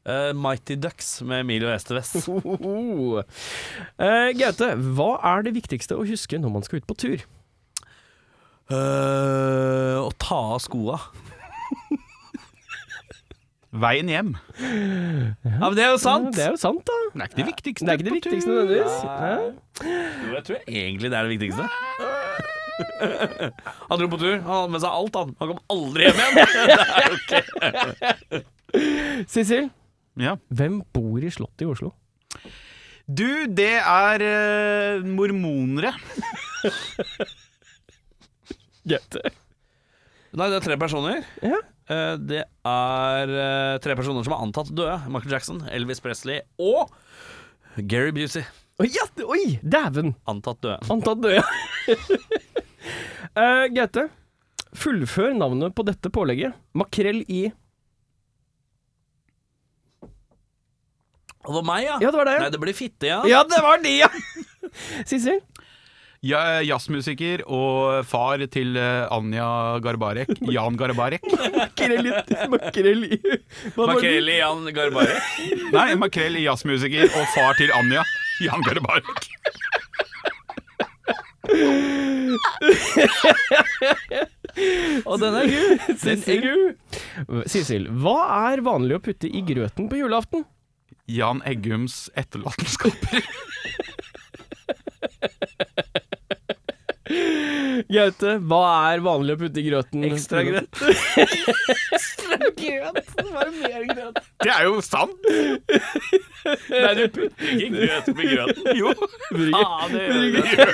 [0.04, 2.28] Eh, Mighty Ducks med Emilio Estevez.
[2.28, 3.24] Uh,
[4.40, 7.24] Gaute, hva er det viktigste å huske når man skal ut på tur?
[8.68, 11.00] Uh, å ta av skoa.
[13.74, 14.34] Veien hjem.
[14.60, 16.28] Ja, men det er jo sant!
[16.30, 16.98] Ja, det er jo sant, da.
[17.14, 17.86] Det er ikke det viktigste.
[17.88, 18.56] Det er ikke det på viktigste tur.
[18.60, 18.98] nødvendigvis.
[19.08, 19.40] Ja.
[19.88, 21.64] Jo, jeg tror egentlig det er det viktigste.
[23.88, 25.32] Han dro på tur, han hadde med seg alt, han.
[25.40, 26.36] Han kom aldri hjem igjen.
[26.36, 26.44] Det
[27.00, 27.40] er jo ikke
[29.30, 29.72] Sissel,
[30.20, 30.36] Ja.
[30.54, 31.92] hvem bor i Slottet i Oslo?
[33.08, 35.92] Du, det er eh, mormonere.
[38.88, 39.22] Gaute.
[40.34, 41.22] Nei, det er tre personer.
[41.46, 41.60] Ja.
[41.92, 44.96] Eh, Det er eh, tre personer som er antatt døde.
[45.12, 46.92] Michael Jackson, Elvis Presley og
[47.90, 48.44] Gary Busey.
[48.82, 50.16] Oi, ja, oi, dæven!
[50.30, 50.80] Antatt døde.
[50.90, 51.44] Antatt døde.
[53.38, 54.08] uh, Gaute,
[54.74, 56.56] fullfør navnet på dette pålegget.
[56.78, 57.44] Makrell i
[61.48, 61.98] det var meg, ja.
[62.00, 62.38] Ja, det var det.
[62.46, 63.24] Nei, det blir fitte, ja.
[63.28, 64.10] Ja, det var de, ja!
[65.10, 65.42] Sissel?
[66.24, 69.48] Ja, jazzmusiker og far til eh, Anja
[69.84, 70.30] Garbarek.
[70.48, 71.26] Jan Garbarek.
[71.60, 72.14] Makrell i
[73.76, 75.34] Makrell i Jan Garbarek?
[75.76, 78.06] Nei, makrell i jazzmusiker og far til Anja.
[78.46, 79.28] Jan Garbarek.
[85.04, 85.78] Og den er gul.
[86.00, 86.50] Sissel.
[87.52, 88.18] Sissel, hva
[88.54, 90.48] er vanlig å putte i grøten på julaften?
[91.12, 93.24] Jan Eggums etterlatenskaper.
[97.94, 98.60] Gaute, hva
[98.94, 100.06] er vanlig å putte i grøten?
[100.08, 100.80] Ekstra grøt.
[102.64, 103.10] grøt?
[103.34, 104.22] Bare mer grøt.
[104.44, 105.28] Det er jo sant!
[105.28, 108.66] Nei, du putter ikke grøt med grøten.
[108.80, 108.94] Jo.
[109.60, 110.68] Ah, det gjør det.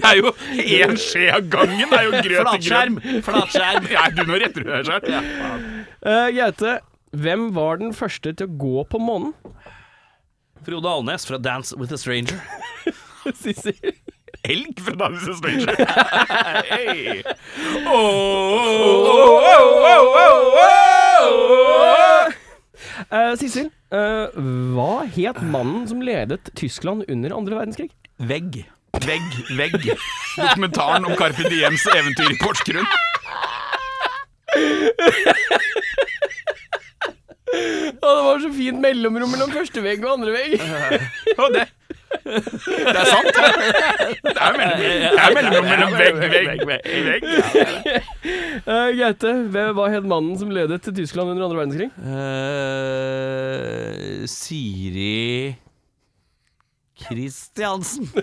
[0.00, 0.32] Det er jo
[0.64, 1.84] én skje av gangen.
[1.92, 3.00] Det er jo grøt til Flatskjerm.
[3.04, 3.24] grøt.
[3.28, 3.90] Flatskjerm.
[3.92, 5.02] Ja, du må rette deg sjøl.
[6.00, 6.78] Eh, Gaute,
[7.10, 9.32] hvem var den første til å gå på månen?
[10.66, 12.40] Frode Alnes fra Dance with a Stranger.
[13.40, 13.74] Sissel.
[14.46, 15.74] Elg fra Dance Stranger.
[16.70, 17.22] Hey.
[23.10, 27.90] Stranger Sissel, hva het mannen som ledet Tyskland under andre verdenskrig?
[28.22, 28.62] Vegg.
[29.00, 29.76] Vegg, vegg.
[30.36, 32.86] Dokumentaren om Carpe Diems eventyr i Porsgrunn.
[38.40, 40.50] Så fint mellomrom mellom første vegg og andre vegg.
[41.38, 41.66] Og det
[42.10, 43.42] Det er sant, det.
[44.24, 44.80] Det er mellom-
[45.20, 46.60] er mellom mellom vegg, vegg,
[47.06, 47.22] vegg.
[48.70, 51.90] Eh, Gaute, hvem- hva het mannen som ledet til Tyskland under andre verdenskrig?
[53.00, 55.56] Eh, Siri
[57.00, 58.06] Kristiansen.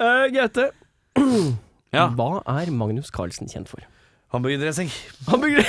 [0.00, 0.70] Eh, Gaute,
[1.96, 2.06] Ja.
[2.14, 3.80] hva er Magnus Carlsen kjent for?
[4.32, 4.90] Hamburgerdressing.
[5.26, 5.64] Hamburger.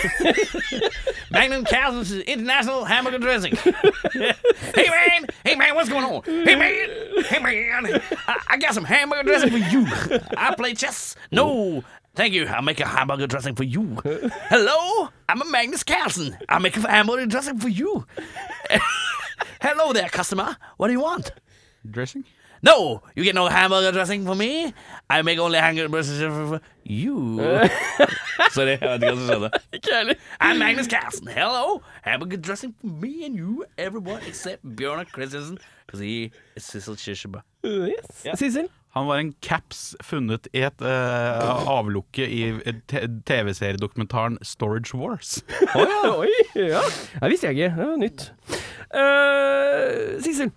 [1.31, 3.55] Magnum Carlsen's International Hamburger Dressing.
[4.13, 4.33] hey
[4.75, 6.21] man, hey man, what's going on?
[6.23, 9.87] Hey man, hey man, I, I got some hamburger dressing for you.
[10.37, 11.15] I play chess.
[11.31, 12.45] No, thank you.
[12.45, 13.97] I'll make a hamburger dressing for you.
[14.03, 16.37] Hello, I'm a Magnus Carlsen.
[16.47, 18.05] I'll make a hamburger dressing for you.
[19.61, 20.55] Hello there, customer.
[20.77, 21.31] What do you want?
[21.89, 22.25] Dressing?
[22.63, 24.71] No, you get no hamburger dressing for me.
[25.09, 27.39] I make only hamburger dressing for you.
[28.55, 29.49] Sorry, jeg vet ikke hva som skjedde.
[29.77, 30.15] Ikke heller.
[30.41, 31.27] I'm Magnus Carlsen.
[31.27, 31.81] Hello.
[32.01, 36.63] Have a good dressing for me and you, everyone except Bjørnar Christensen, because he is
[36.63, 37.41] Sissel Kishaba.
[37.63, 38.39] Yes.
[38.39, 38.69] Sissel?
[38.91, 42.41] Han var en caps funnet i et uh, avlukke i
[42.91, 45.37] TV-seriedokumentaren Storage Wars.
[45.75, 46.81] Oi, ja.
[47.21, 47.75] Det visste jeg ikke.
[47.77, 48.25] Det var nytt.
[48.91, 50.51] Uh, Sissel,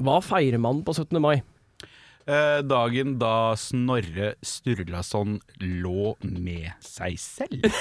[0.00, 1.20] hva feirer man på 17.
[1.20, 1.42] mai?
[2.24, 7.68] Eh, dagen da Snorre Sturlason lå med seg selv.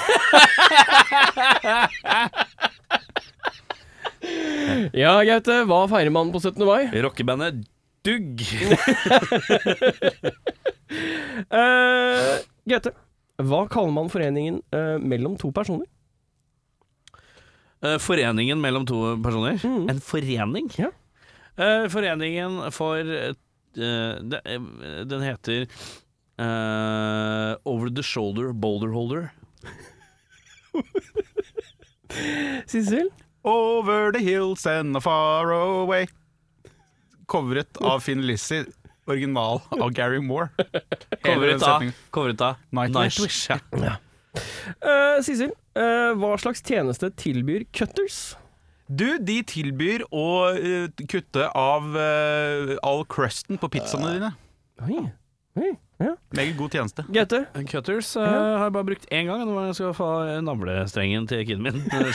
[4.96, 6.62] Ja, Gaute, hva feirer man på 17.
[6.64, 6.86] mai?
[7.04, 7.64] Rockebandet
[8.08, 8.40] Dugg.
[11.52, 12.40] Uh,
[12.72, 12.94] Gaute,
[13.44, 15.88] hva kaller man foreningen eh, mellom to personer?
[17.84, 19.60] Eh, Foreningen mellom to personer.
[19.64, 19.90] Mm.
[19.92, 20.70] En forening?
[20.80, 20.92] Ja.
[21.60, 23.04] Eh, foreningen for
[23.76, 25.68] Den heter
[26.40, 29.32] uh, Over the Shoulder Boulder Holder.
[32.66, 33.10] Sissel?
[33.44, 36.08] Over the hills and far away.
[37.26, 38.66] Covret av Finn Lizzie.
[39.06, 40.50] Original av Gary Moore.
[41.24, 43.50] Covret av, coveret av Nightwish.
[43.50, 43.96] Ja.
[44.34, 48.36] Eh, Sissel, eh, hva slags tjeneste tilbyr Cutters?
[49.00, 54.32] Du, de tilbyr å eh, kutte av eh, all crusten på pizzaene dine.
[54.84, 55.00] Oi,
[55.62, 55.70] oi,
[56.04, 56.12] ja.
[56.36, 57.06] Meget god tjeneste.
[57.16, 57.40] Gaute?
[57.72, 59.46] Cutters eh, har jeg bare brukt én gang.
[59.48, 60.10] Nå skal jeg få
[60.44, 61.80] navlestrengen til kiden min.
[61.96, 62.12] eh.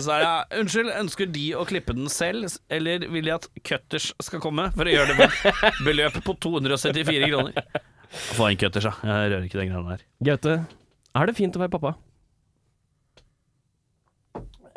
[0.00, 3.46] Så er det Unnskyld, ønsker de å klippe den selv, s- eller vil de at
[3.66, 7.80] Cutters skal komme for å gjøre det med et beløp på 274 kroner?
[8.34, 8.94] Få en Cutters, da.
[9.06, 10.06] Jeg rører ikke den greia der.
[10.32, 10.58] Gaute,
[11.14, 11.94] er det fint å være pappa?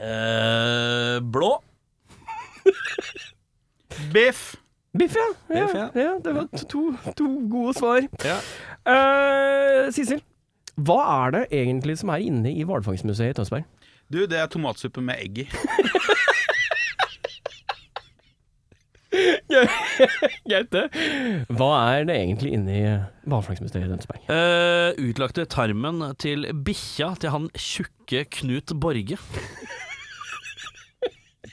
[0.04, 1.64] Eh, blå.
[4.14, 4.56] Biff.
[5.00, 5.56] Biff, ja.
[5.56, 5.90] Ja, Biff, ja.
[5.96, 6.20] ja.
[6.24, 6.82] Det var to,
[7.18, 8.02] to gode svar.
[8.26, 8.38] Ja.
[8.84, 10.22] Eh, Sissel,
[10.76, 13.64] Hva er det egentlig som er inne i hvalfangstmuseet i Tønsberg?
[14.12, 15.48] Du, det er tomatsuppe med egg i.
[20.50, 20.88] Gaute,
[21.58, 22.84] hva er det egentlig inne i
[23.30, 24.26] hvalfangstmuseet i Tønsberg?
[24.34, 29.20] Eh, utlagte tarmen til bikkja til han tjukke Knut Borge.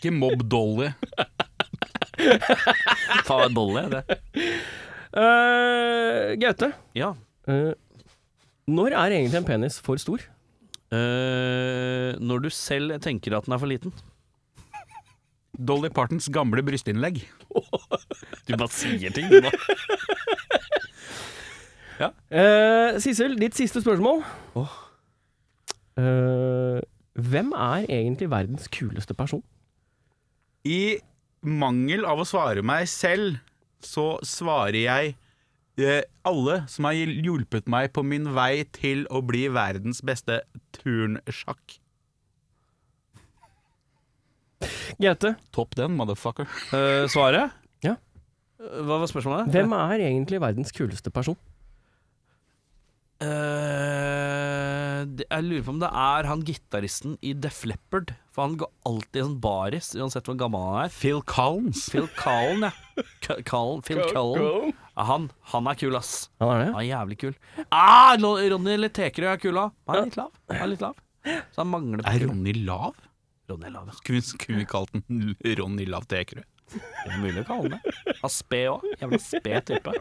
[0.01, 0.89] Ikke mobb Dolly.
[3.29, 4.03] Faen, Dolly, det.
[5.13, 7.13] Uh, Gaute, Ja.
[7.49, 7.73] eh,
[8.71, 10.23] når er egentlig en penis for stor?
[10.95, 13.93] Eh, når du selv tenker at den er for liten.
[15.61, 17.21] Dolly Partons gamle brystinnlegg.
[18.49, 19.51] Du bare sier ting, du nå.
[22.01, 24.23] Uh, Sissel, ditt siste spørsmål.
[26.01, 26.81] Eh,
[27.21, 29.43] hvem er egentlig verdens kuleste person?
[30.69, 30.99] I
[31.47, 33.39] mangel av å svare meg selv,
[33.81, 35.15] så svarer jeg
[35.81, 40.43] eh, alle som har hjulpet meg på min vei til å bli verdens beste
[40.77, 41.79] turnsjakk.
[45.01, 46.45] Gaute, Topp den, motherfucker.
[46.77, 47.55] Eh, svaret?
[47.87, 47.95] Ja.
[48.61, 49.49] Eh, Hva var spørsmålet?
[49.55, 51.39] hvem er egentlig verdens kuleste person?
[53.21, 58.13] Eh, det, jeg lurer på om det er han gitaristen i Def Leppard.
[58.35, 60.95] For han går alltid i sånn baris, uansett hvor gammel han er.
[60.95, 61.87] Phil Collins.
[61.93, 63.05] Phil Cullen, ja.
[63.25, 64.75] K- Cullen, Phil Collins.
[64.95, 66.15] Ja, han, han er kul, ass.
[66.43, 66.69] Han er det?
[66.75, 67.37] Han er jævlig kul.
[67.73, 69.75] Ah, Ronny Letekerød er kul òg.
[69.91, 70.33] Han er litt lav.
[70.53, 70.99] Han er litt lav.
[71.53, 72.27] Så han mangler på Er.
[72.31, 72.95] Ronny lav?
[73.51, 73.99] Ronny lav, ja.
[74.01, 76.47] Skulle vi, kalt den Ronny Lav Tekerød?
[76.71, 77.95] Det er mulig å kalle den det.
[78.21, 78.85] Han er sped òg.
[79.01, 79.95] Jævla sped type.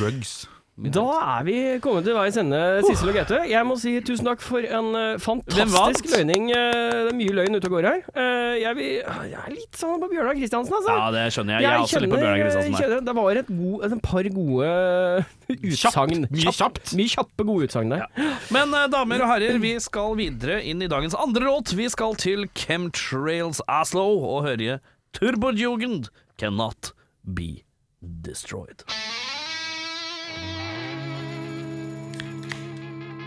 [0.00, 0.32] Drugs.
[0.80, 1.02] Da
[1.36, 3.40] er vi kommet til veis ende, Sissel og Gaute.
[3.50, 6.46] Jeg må si tusen takk for en eh, fantastisk løgning.
[6.56, 7.98] Eh, det er mye løgn ute og går her.
[8.14, 8.88] Eh, jeg, vil,
[9.28, 10.94] jeg er litt sånn på Bjørnar Kristiansen, altså.
[10.96, 11.66] Ja, det skjønner jeg.
[11.66, 14.70] Jeg er også litt på Bjørnar Kristiansen kjenner, det var et, god, et par gode
[15.58, 16.24] utsagn.
[16.30, 16.94] Mye kjapt.
[16.96, 18.06] Mye kjappe, gode utsagn der.
[18.56, 21.74] Men eh, damer og herrer, vi skal videre inn i dagens andre låt.
[21.76, 24.80] Vi skal til Chemtrails Aslo og høre
[25.12, 26.08] Turbojugend
[26.40, 27.58] Cannot Be
[28.00, 28.86] Destroyed.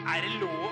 [0.06, 0.63] Er det lov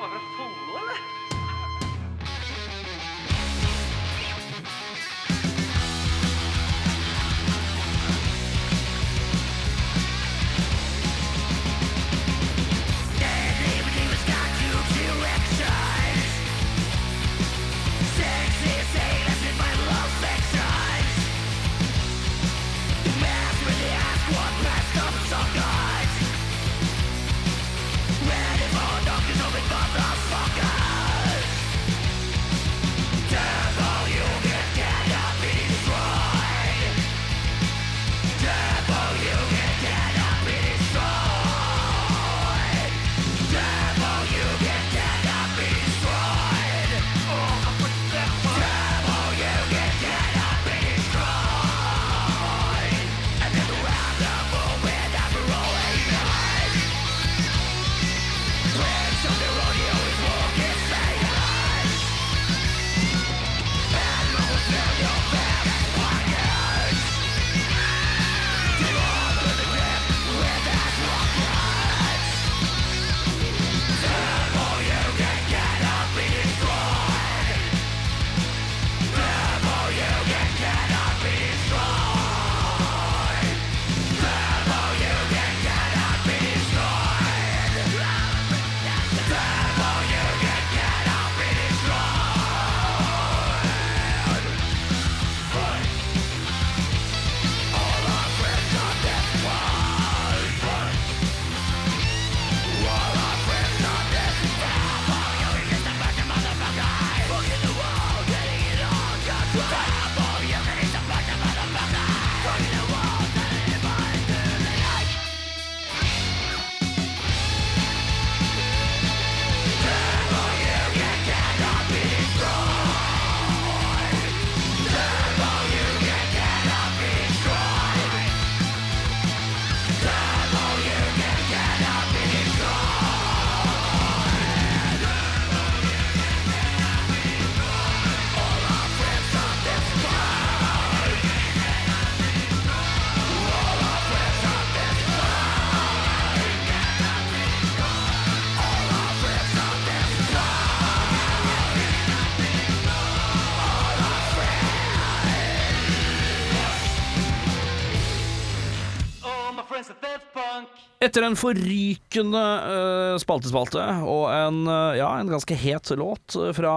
[161.11, 166.75] Etter en forrykende uh, spaltespalte og en, uh, ja, en ganske het låt fra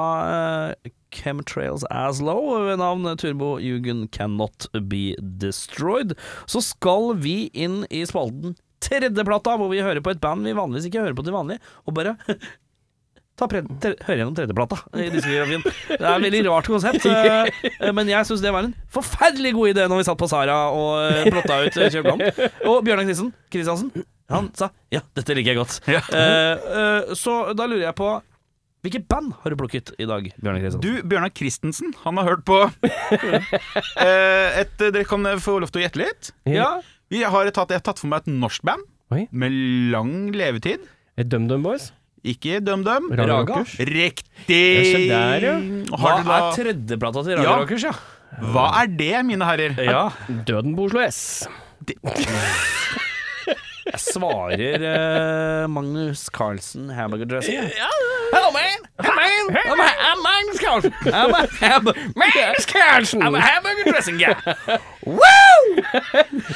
[0.75, 6.17] uh, Chemtrails As Low ved navn Turbo Jugen Cannot Be Destroyed,
[6.51, 10.91] så skal vi inn i spalten Tredjeplata, hvor vi hører på et band vi vanligvis
[10.91, 12.17] ikke hører på til vanlig, og bare
[13.39, 15.63] Ta pre høre gjennom tredjeplata i diskografien.
[15.65, 17.07] Det er et veldig rart konsept,
[17.99, 21.33] men jeg syns det var en forferdelig god idé når vi satt på Sara og
[21.35, 22.23] plotta ut Kjøpland.
[22.71, 25.81] Og Bjørnar Kristiansen, han sa ja, dette liker jeg godt.
[25.95, 26.01] Ja.
[26.09, 26.55] Uh,
[27.11, 28.15] uh, så da lurer jeg på
[28.85, 30.83] Hvilket band har du plukket i dag, Bjørnar Kristensen?
[30.85, 32.59] Du, Bjørnar Christensen, han har hørt på
[34.05, 36.29] eh, et, Dere kan få lov til å gjette litt.
[36.53, 38.85] Ja, Vi har tatt, jeg har tatt for meg et norsk band
[39.17, 39.23] Oi.
[39.33, 39.57] med
[39.89, 40.85] lang levetid.
[41.17, 41.95] Et DumDum Boys?
[42.29, 43.09] Ikke DumDum.
[43.17, 43.63] Raga?
[43.89, 45.09] Riktig!
[45.09, 45.57] Der, ja.
[45.95, 47.41] Hva da, er tredjeplata til Ja.
[47.41, 47.97] Raga Rockers, ja?
[48.53, 49.81] hva er det, mine herrer?
[49.81, 51.49] Ja, Døden på Oslo S.
[53.95, 57.55] jeg svarer eh, Magnus Carlsen Hamburger Dressing.
[57.55, 57.89] Ja.
[58.33, 58.79] Hello, man!
[58.99, 59.57] Hello, man!
[59.71, 60.93] I'm, a, I'm Magnus Carlsen.
[61.07, 61.85] I'm a ham
[62.17, 63.23] Magnus Carlsen.
[63.23, 64.35] I'm a hamburger dressing guy.
[65.07, 65.21] Woo!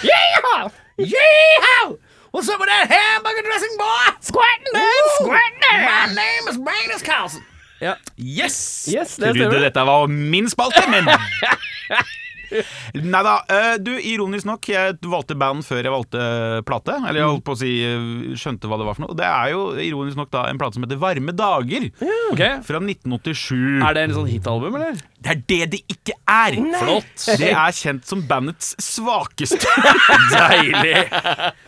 [0.02, 0.72] Yeehaw!
[0.98, 1.96] Yeehaw!
[2.32, 4.06] What's up with that hamburger dressing, boy?
[4.20, 5.80] Squatting down, squatting down!
[5.86, 7.42] My name is Magnus Carlsen.
[7.80, 7.94] Ja.
[8.16, 8.88] Yes!
[8.90, 9.60] Yes, det Trodde stemmer.
[9.60, 11.06] dette var min spalte, men
[13.12, 13.34] Nei da.
[13.52, 16.22] eh, du, ironisk nok, jeg valgte band før jeg valgte
[16.68, 16.96] plate.
[17.02, 19.14] Eller jeg holdt på å si eh, skjønte hva det var for noe.
[19.14, 21.88] Og det er jo ironisk nok da en plate som heter Varme dager.
[22.32, 22.42] Ok.
[22.66, 23.82] Fra 1987.
[23.84, 24.98] Er det en sånn hitalbum, eller?
[25.18, 26.56] Det er det det ikke er!
[26.78, 27.24] Flott.
[27.40, 29.66] Det er kjent som bandets svakeste.
[30.34, 31.00] Deilig.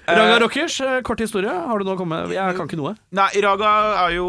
[0.07, 1.51] Raga Rockers, eh, kort historie.
[1.51, 2.35] Har du noe å komme med?
[2.37, 2.95] Jeg kan ikke noe.
[3.17, 3.73] Nei, Raga
[4.05, 4.29] er jo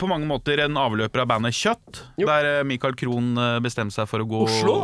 [0.00, 2.04] på mange måter en avløper av bandet Kjøtt.
[2.20, 2.28] Jo.
[2.30, 4.78] Der eh, Michael Krohn eh, bestemte seg for å gå Oslo?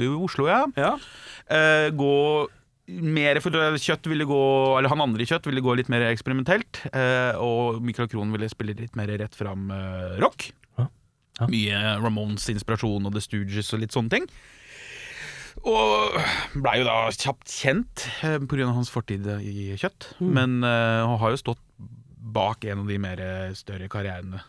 [0.00, 0.60] I Oslo, ja.
[0.76, 0.92] Ja.
[1.48, 2.12] Uh, gå
[3.04, 4.38] mer for Kjøtt ville gå
[4.78, 6.84] Eller han andre i Kjøtt ville gå litt mer eksperimentelt.
[6.92, 10.50] Uh, og Michael Krohn ville spille litt mer rett fram uh, rock.
[11.40, 11.48] Ja.
[11.50, 14.28] Mye Ramones-inspirasjon og The Stooges og litt sånne ting.
[15.64, 16.16] Og
[16.58, 18.38] blei jo da kjapt kjent pga.
[18.42, 20.12] på grunn av hans fortid i Kjøtt.
[20.22, 21.62] Men uh, han har jo stått
[22.34, 23.22] bak en av de mer
[23.54, 24.42] større karrierene.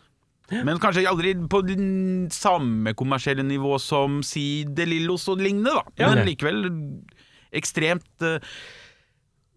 [0.50, 5.82] Men kanskje aldri på den samme kommersielle nivå som si De Lillos og lignende, da.
[5.98, 6.10] Ja.
[6.14, 6.68] Men likevel
[7.56, 8.38] ekstremt uh,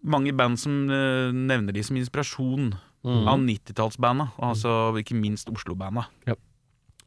[0.02, 4.26] mange band som uh, nevner de som inspirasjon av 90-tallsbanda.
[4.44, 6.04] Altså ikke minst Oslo-banda.
[6.28, 6.34] Ja.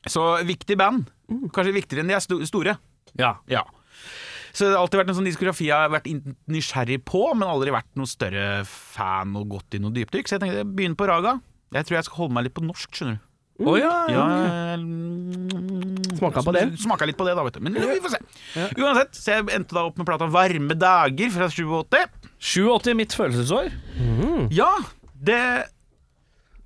[0.09, 1.07] Så viktig band.
[1.55, 2.77] Kanskje viktigere enn de er store.
[3.19, 3.35] ja.
[3.47, 3.63] Ja.
[4.53, 6.05] Så det har alltid vært en sånn diskografi jeg har vært
[6.51, 10.27] nysgjerrig på, men aldri vært noe større fan og gått i noe dypdykk.
[10.29, 11.39] Så jeg tenkte begynn på Raga.
[11.73, 13.23] Jeg tror jeg skal holde meg litt på norsk, skjønner du.
[13.69, 13.93] Å ja.
[14.13, 14.27] Ja,
[16.17, 16.63] Smaka på det.
[16.81, 17.63] Smaka litt på det, da, vet du.
[17.65, 18.21] Men vi får se.
[18.77, 22.29] Uansett, så jeg endte da opp med plata Varme dager fra 87.
[22.43, 23.71] 87 mitt følelsesår.
[24.53, 24.69] Ja,
[25.13, 25.39] det,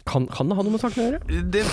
[0.08, 1.42] Kan, kan det ha noe med saken å gjøre?
[1.56, 1.64] det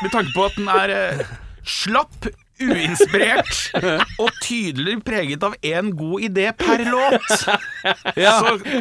[0.00, 1.24] Med tanke på at den er eh,
[1.66, 2.30] slapp,
[2.60, 3.72] uinspirert
[4.20, 7.56] og tydelig preget av én god idé per låt, så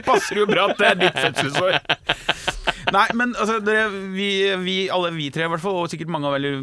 [0.03, 1.77] passer det jo bra at det er ditt fødselsår.
[2.95, 4.29] Nei, men altså, dere, vi,
[4.63, 6.53] vi, alle vi tre i hvert fall, og sikkert, mange av, veldig,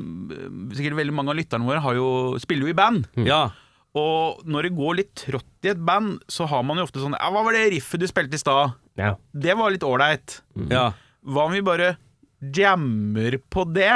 [0.76, 2.08] sikkert veldig mange av lytterne våre, har jo,
[2.42, 3.06] spiller jo i band.
[3.28, 3.46] Ja.
[3.96, 7.16] Og når det går litt trått i et band, så har man jo ofte sånn
[7.16, 9.14] ja, 'Hva var det riffet du spilte i stad?' Ja.
[9.32, 10.40] Det var litt ålreit.
[10.72, 10.90] Ja.
[11.24, 11.96] Hva om vi bare
[12.40, 13.92] jammer på det?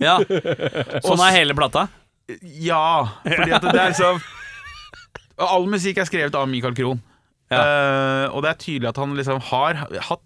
[0.00, 0.16] ja.
[1.04, 1.86] Sånn er hele plata.
[2.42, 4.20] Ja, fordi at det er liksom
[5.40, 6.98] All musikk er skrevet av Michael Krohn.
[7.50, 9.78] Eh, og det er tydelig at han liksom har
[10.10, 10.22] hatt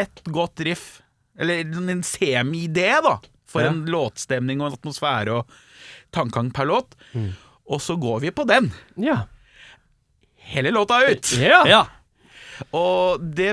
[0.00, 0.86] et godt riff,
[1.38, 1.60] eller
[1.92, 3.68] en semi-idé, da, for Ja.
[3.70, 5.52] en låtstemning og en atmosfære og
[6.14, 6.96] tankegang per låt.
[7.68, 8.70] Og så går vi på den.
[8.96, 9.26] Ja.
[10.48, 11.28] Hele låta ut.
[11.38, 11.60] Ja.
[11.68, 11.82] Ja.
[12.72, 13.52] Og det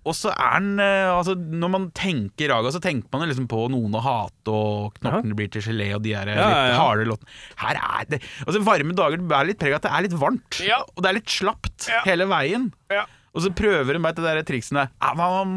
[0.00, 3.66] og så er den eh, altså, Når man tenker Raga, så tenker man liksom på
[3.72, 6.80] noen å hate og knottene blir til gelé og de der eh, Ja, litt ja.
[6.80, 7.38] harde låtene.
[7.60, 10.60] Her er det Altså Varme dager bærer litt preg av at det er litt varmt,
[10.64, 10.80] Ja.
[10.88, 12.70] og det er litt slapt hele veien.
[12.92, 13.04] Ja.
[13.30, 14.88] Og så prøver de meg til det der triksene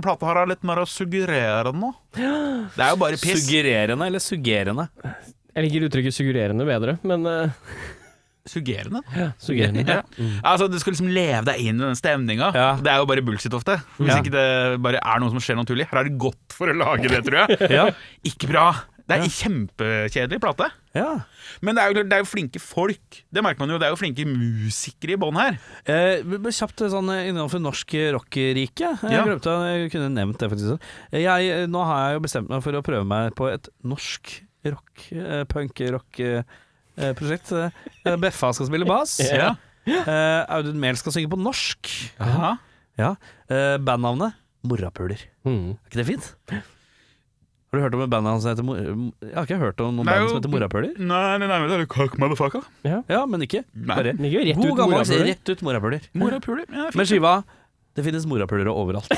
[0.03, 1.93] plata har er litt mer suggererende.
[2.75, 3.47] Det er jo bare piss.
[3.47, 4.85] Suggererende eller suggerende?
[5.53, 7.65] Jeg liker uttrykket suggererende bedre, men uh,
[8.49, 8.99] Suggerende?
[9.39, 9.85] suggerende.
[9.87, 10.01] Ja.
[10.43, 12.49] Altså Du skal liksom leve deg inn i den stemninga.
[12.53, 12.69] Ja.
[12.75, 13.77] Det er jo bare bullshit ofte.
[13.97, 14.17] Hvis Ja.
[14.21, 15.87] ikke det bare er noe som skjer naturlig.
[15.87, 17.69] Her er det godt for å lage det, tror jeg.
[17.79, 17.85] Ja.
[18.27, 18.65] Ikke bra.
[19.03, 19.31] Det er ja.
[19.35, 20.69] kjempekjedelig plate.
[20.95, 21.07] ja.
[21.61, 23.17] Men det er, jo, det er jo flinke folk.
[23.31, 23.77] Det merker man jo.
[23.79, 25.57] Det er jo flinke musikere i bånn her.
[25.85, 26.23] Eh,
[26.55, 28.93] kjapt sånn eh, innenfor norsk rockerike.
[29.03, 29.23] Jeg Ja.
[29.27, 30.79] glemte jeg kunne nevnt det, faktisk.
[31.11, 34.41] Jeg, eh, nå har jeg jo bestemt meg for å prøve meg på et norsk
[34.65, 36.45] rock, eh, punk-rock-prosjekt.
[36.97, 39.17] Eh, Beffa skal spille bass.
[39.23, 39.55] Ja.
[39.87, 41.89] Eh, Audun Mehl skal synge på norsk.
[42.23, 42.55] Aha.
[42.99, 43.15] Ja.
[43.49, 45.19] Eh, bandnavnet Morapuler.
[45.43, 45.73] Mm.
[45.73, 46.29] Er ikke det fint?
[47.73, 48.77] Har du hørt om et band som heter Mor...
[48.77, 50.93] Jeg har ikke hørt om noen er band som heter Morapuler.
[51.01, 52.63] Nei, nei, nei, det er cock motherfucker.
[52.85, 53.63] Ja, men ikke.
[53.73, 56.05] Bare nei, rett god ut gammeldags rett ut morapuler.
[56.15, 56.67] Morapuler.
[56.69, 57.39] Ja, Men skiva
[57.97, 59.09] Det finnes morapulere overalt.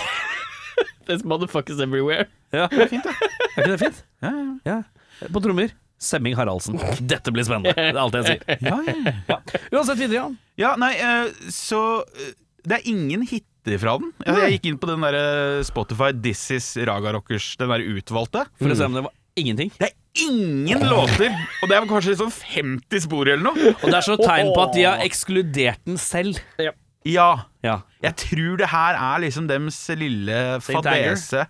[1.06, 2.26] There's motherfuckers everywhere.
[2.56, 2.66] Ja.
[2.72, 3.34] det er fint, det.
[3.54, 4.00] Er ikke det fint?
[4.24, 4.54] Ja, ja.
[4.72, 5.28] Ja.
[5.32, 5.70] På trommer
[6.02, 6.78] Semming Haraldsen.
[7.12, 7.74] Dette blir spennende.
[7.78, 8.42] Det er alt jeg sier.
[8.70, 9.38] Ja, ja, ja.
[9.72, 10.38] Uansett videre, Jan.
[10.60, 12.34] ja, nei, eh, så eh,
[12.66, 14.12] Det er ingen hiter fra den.
[14.26, 17.86] Jeg, jeg gikk inn på den der eh, Spotify This Is Raga Rockers, den der
[17.96, 18.46] utvalgte.
[18.62, 19.72] For å se om det var ingenting.
[19.80, 21.34] Det er ingen låter!
[21.64, 23.74] Og det er kanskje sånn 50 spor eller noe.
[23.82, 26.40] Og det er så tegn på at de har ekskludert den selv.
[26.62, 26.72] Ja.
[27.06, 27.80] Ja.
[28.02, 31.12] Jeg tror det her er liksom dems lille Saint Anger.
[31.16, 31.44] fadese.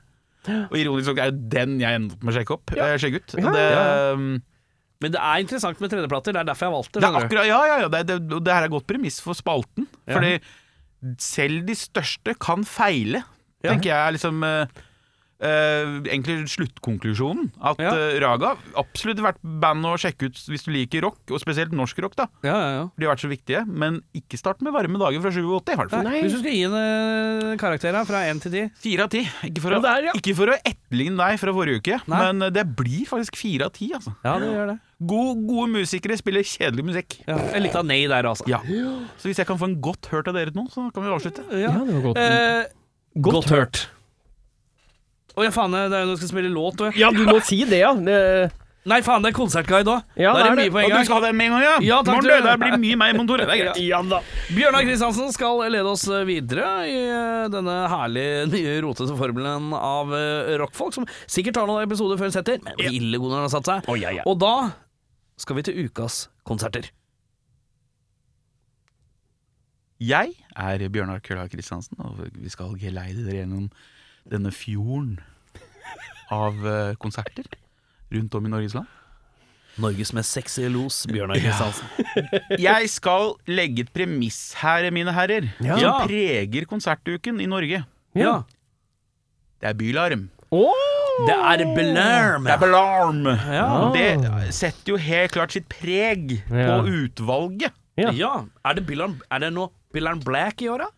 [0.49, 2.73] Og ironisk nok er jo den jeg ender opp med å sjekke opp.
[2.75, 3.35] eh, Sjekke ut.
[3.41, 3.85] Ja, det, ja.
[4.13, 4.27] um,
[5.03, 6.33] Men det er interessant med tredjeplater.
[6.35, 7.87] Det er derfor jeg valgte det er akkurat Ja, ja, ja.
[7.91, 9.87] Det, det, det her er godt premiss for spalten.
[10.07, 10.15] Ja.
[10.19, 10.33] Fordi
[11.21, 13.23] selv de største kan feile,
[13.63, 13.71] Ja.
[13.73, 14.43] tenker jeg liksom
[15.45, 17.51] eh, egentlig sluttkonklusjonen.
[17.61, 17.91] At Ja.
[17.93, 21.99] eh, Raga absolutt vært band å sjekke ut hvis du liker rock, og spesielt norsk
[22.03, 22.15] rock.
[22.15, 22.85] da Ja, ja, ja.
[22.97, 23.65] De har vært så viktige.
[23.67, 26.03] Men ikke start med Varme dager fra 87, i hvert fall.
[26.03, 26.21] Nei.
[26.23, 29.23] Hvis du skal gi en eh, karakter her, fra én til ti Fire av ti.
[29.45, 30.13] Ikke for å, Ja, der, ja.
[30.17, 32.19] ikke for å etterligne deg fra forrige uke, Nei.
[32.31, 33.91] men det blir faktisk fire av ti.
[33.93, 34.15] Altså.
[34.23, 34.79] Ja, det gjør det.
[35.05, 37.17] God, gode musikere spiller kjedelig musikk.
[37.27, 37.35] Ja.
[37.53, 38.47] En liten nei der, altså.
[38.47, 38.61] Ja.
[39.19, 41.43] Så hvis jeg kan få en godt hørt av dere nå, så kan vi avslutte.
[41.51, 41.73] Ja.
[41.75, 42.17] Ja, det var godt.
[42.17, 42.65] Eh,
[43.21, 43.81] godt hørt.
[45.35, 46.95] Å ja, faen, det er jo når du skal spille låt òg.
[46.99, 47.91] Ja, du må si det, ja.
[47.95, 48.19] Det,
[48.85, 50.03] Nei, faen, det er konsertguide òg.
[50.21, 51.63] Ja, da er det det mye på Og du skal ha det med en gang,
[51.65, 51.75] ja?
[51.81, 52.45] Ja, takk, Morgen.
[52.45, 53.23] Det blir mye meg i.
[53.25, 53.79] Det er greit.
[53.81, 54.19] ja da.
[54.53, 60.53] Bjørnar Kristiansen skal lede oss videre i eh, denne herlige nye rotete formelen av eh,
[60.61, 63.47] rockfolk, som sikkert tar noen episoder før hun setter, men blir ille god når den
[63.47, 63.89] har satt seg.
[63.89, 64.27] Oh, ja, ja.
[64.29, 64.53] Og da
[65.41, 66.91] skal vi til ukas konserter.
[70.05, 73.69] Jeg er Bjørnar Kølla Kristiansen, og vi skal geleide dere gjennom
[74.29, 75.19] denne fjorden
[76.33, 77.45] av eh, konserter
[78.13, 78.87] rundt om i Norges land.
[79.81, 81.51] Norges mest sexy los, Bjørnar Ja.
[81.51, 82.59] Kristiansen.
[82.63, 85.75] Jeg skal legge et premiss her, mine herrer, Ja.
[85.81, 87.83] som preger konsertuken i Norge.
[88.15, 88.37] Ja.
[89.59, 90.29] Det er bylarm.
[91.25, 92.43] Det er Belarm.
[92.43, 93.21] Det er belarm!
[93.25, 93.65] Ja.
[93.85, 96.79] Og det setter jo helt klart sitt preg Ja.
[96.81, 97.71] på utvalget.
[97.97, 98.11] Ja.
[98.11, 98.31] ja.
[98.67, 100.89] Er det Billarm Er det nå Billarm Black i år, da?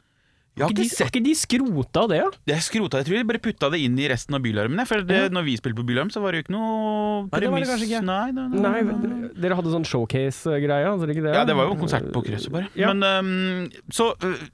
[0.57, 1.01] Har ikke, de, sett...
[1.03, 2.19] har ikke de skrota det?
[2.19, 2.27] Ja?
[2.49, 4.81] Det er skrota, Jeg tror de bare putta det inn i resten av bylarmen.
[4.89, 5.33] For det, ja.
[5.33, 7.73] når vi spilte på bylarm, så var det jo ikke noe premiss.
[8.07, 10.87] Nei, nei, nei, nei, Dere hadde sånn showcase-greie?
[10.89, 11.35] Altså, det det?
[11.35, 12.71] Ja, det var jo en konsert på krysset, bare.
[12.79, 12.93] Ja.
[12.93, 14.47] Men um, så uh,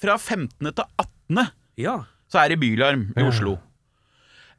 [0.00, 0.58] Fra 15.
[0.64, 1.44] til 18.
[1.80, 2.00] Ja.
[2.30, 3.58] så er det bylarm i Oslo.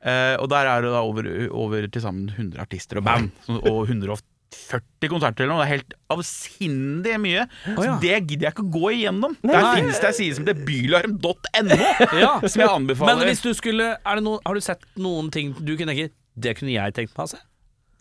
[0.05, 3.31] Uh, og der er det da over, over til sammen 100 artister og band.
[3.71, 4.34] Og 180
[4.69, 5.63] 40 konserter eller noe.
[5.63, 7.45] Det er helt avsindig mye.
[7.75, 7.95] Oh, ja.
[7.95, 9.35] Så det gidder jeg ikke å gå igjennom.
[9.45, 9.55] Nei.
[9.55, 11.79] Der finnes det ei side som heter bylarm.no,
[12.23, 12.31] ja.
[12.43, 13.11] som jeg anbefaler.
[13.11, 13.91] Men hvis du skulle
[14.25, 17.33] no, Har du sett noen ting du kunne tenke Det kunne jeg tenkt meg å
[17.35, 17.41] se?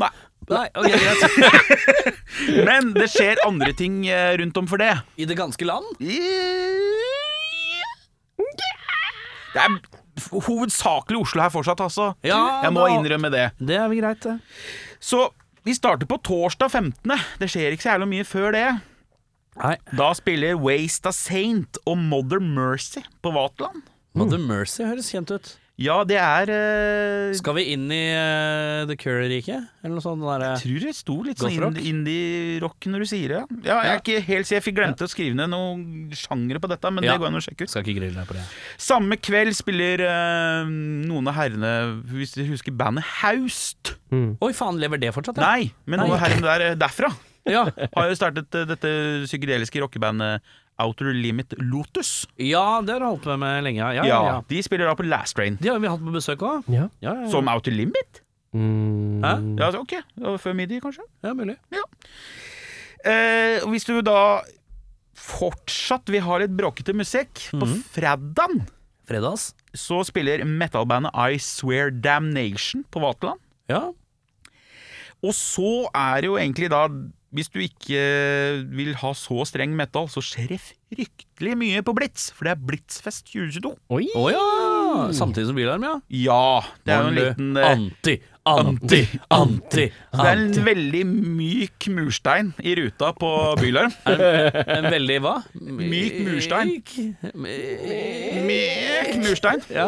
[0.03, 0.11] Nei.
[0.51, 1.23] Nei okay, greit.
[2.69, 4.93] Men det skjer andre ting eh, rundt om for det.
[5.17, 5.87] I det ganske land?
[9.55, 9.77] Det er
[10.35, 12.11] hovedsakelig Oslo her fortsatt, altså.
[12.27, 13.47] Ja, jeg må da, innrømme det.
[13.63, 14.37] Det er vel greit, det.
[15.03, 15.29] Så
[15.65, 17.15] vi starter på torsdag 15.
[17.41, 18.67] Det skjer ikke så jævlig mye før det.
[19.61, 19.75] Nei.
[19.95, 23.85] Da spiller Waste a Saint og Mother Mercy på Vaterland.
[24.15, 25.55] Mother Mercy høres kjent ut.
[25.83, 29.65] Ja, det er eh, Skal vi inn i uh, The Cure-riket?
[29.83, 30.21] Eller noe sånt?
[30.23, 31.81] den derre- Jeg tror det sto litt sånn Gothrock?
[31.81, 33.41] indie- indie-rock når du sier det.
[33.67, 35.83] Ja, jeg er ikke helt sikker, jeg fikk glemte å skrive ned noen
[36.15, 37.17] sjangere på dette, men Ja.
[37.17, 37.71] det går an å sjekke ut.
[37.75, 38.47] Skal ikke grille deg på det.
[38.79, 40.65] Samme kveld spiller eh,
[41.11, 41.75] noen av herrene,
[42.07, 43.97] hvis du husker bandet Haust.
[44.15, 44.37] Mm.
[44.47, 45.43] Oi, faen, lever det fortsatt?
[45.43, 45.57] Ja?
[45.59, 47.11] Nei, men noen av herrene der eh, derfra
[47.51, 47.67] Ja.
[47.67, 48.91] har jo startet eh, dette
[49.27, 50.41] psykedeliske rockebandet
[50.79, 52.27] Outer Limit Lotus.
[52.39, 53.79] ja, det har du holdt med med lenge.
[53.79, 54.41] Ja, ja, Ja.
[54.49, 55.57] De spiller da på Last Train.
[55.61, 56.65] De har vi hatt på besøk òg.
[56.69, 56.89] Ja.
[57.01, 57.31] Ja, ja, ja.
[57.31, 58.21] Som Outer Limit?
[58.55, 59.23] Mm.
[59.23, 59.33] Hæ?
[59.59, 59.95] Ja, så ok.
[60.39, 61.03] Før midi, kanskje.
[61.23, 61.57] ja, mulig.
[63.05, 64.41] Eh, hvis du da
[65.15, 67.83] fortsatt vil ha litt bråkete musikk, på Mhm.
[67.93, 68.67] fredagen
[69.07, 69.55] Fredags.
[69.75, 73.39] så spiller metalbandet I Swear Damnation på Vaterland.
[73.69, 73.93] Ja.
[75.23, 76.89] Og så er det jo egentlig da
[77.35, 78.01] Hvis du ikke
[78.79, 82.29] vil ha så streng metal, så skjer det fryktelig mye på Blitz.
[82.35, 83.73] For det er Blitzfest 2022.
[83.97, 84.05] Oi!
[84.15, 85.09] Oh, ja!
[85.17, 85.97] Samtidig som bilarm, ja.
[86.15, 86.45] Ja,
[86.87, 87.59] det er jo en liten
[88.07, 88.15] du.
[88.45, 88.99] Anti, anti,
[89.33, 89.85] anti.
[90.13, 93.95] Så det er en veldig myk murstein i ruta på Bylarm.
[94.75, 95.33] En veldig hva?
[95.57, 96.75] Myk murstein.
[97.33, 99.63] Myk- murstein.
[99.73, 99.87] Ja.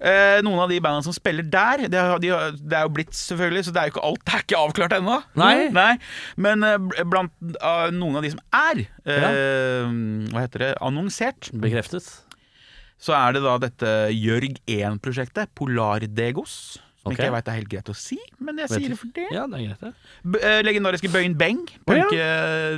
[0.00, 2.32] Eh, noen av de bandene som spiller der, det, de,
[2.62, 4.96] det er jo blitt selvfølgelig, så det er jo ikke alt det er ikke avklart
[4.98, 5.18] ennå.
[5.76, 5.92] Nei.
[6.40, 9.92] Men eh, blant uh, noen av de som er, eh,
[10.32, 12.08] hva heter det, annonsert, Bekreftet.
[12.96, 16.78] så er det da dette Jørg 1-prosjektet, Polardegos.
[17.04, 17.18] Som okay.
[17.18, 19.26] ikke jeg veit er helt greit å si, men jeg Vet sier det for det.
[19.34, 20.12] Ja, det er greit, ja.
[20.24, 21.60] B eh, legendariske Bøyen Beng.
[21.84, 22.06] Å, ja.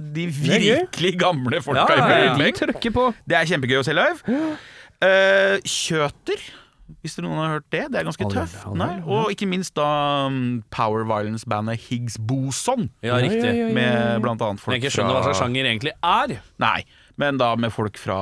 [0.02, 2.08] De virkelig gamle folka Ja, i.
[2.10, 2.90] Bøyen De Beng.
[2.96, 3.04] på.
[3.22, 4.36] Det er kjempegøy å se live.
[4.96, 6.42] Uh, Kjøter,
[7.04, 7.84] hvis noen har hørt det.
[7.94, 8.58] Det er ganske tøft.
[8.66, 9.88] og ikke minst da
[10.26, 12.90] um, Power Violence-bandet Higgs Boson.
[13.06, 13.46] Ja, riktig.
[13.46, 13.74] Ja, ja, ja.
[13.78, 16.38] Med blant annet folk fra jeg ikke skjønner hva slags sjanger egentlig er.
[16.62, 16.78] Nei,
[17.22, 18.20] men da med folk fra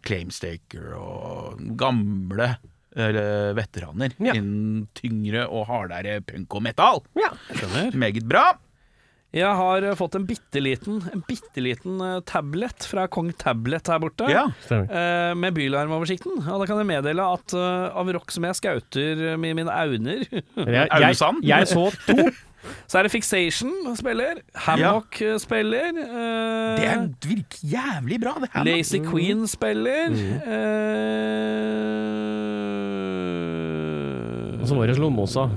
[0.00, 2.54] Claimstaker og gamle
[2.96, 4.34] eh, veteraner Ja.
[4.38, 7.02] innen tyngre og hardere punk og metal.
[7.18, 7.32] Ja.
[7.52, 7.94] Skjønner.
[7.98, 8.52] Meget bra.
[9.34, 13.88] Jeg har eh, fått en bitte liten, en bitte liten eh, tablet fra Kong Tablet
[13.90, 14.28] her borte.
[14.30, 14.44] Ja.
[14.70, 16.38] Eh, Med bylarmoversikten.
[16.46, 20.88] Og da kan jeg meddele at av rock som jeg skauter med mine auner, Jeg,
[21.02, 22.30] jeg, jeg så to.
[22.86, 25.36] Så er det Fixation spiller, Hammock ja.
[25.42, 28.68] spiller Uh, Det er, virker jævlig bra, det Hammock.
[28.70, 30.14] Lazy Queen spiller
[33.34, 35.48] eh, Og så var det Slomosa.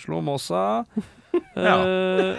[0.00, 0.64] Slomosa.
[1.30, 2.38] Eh,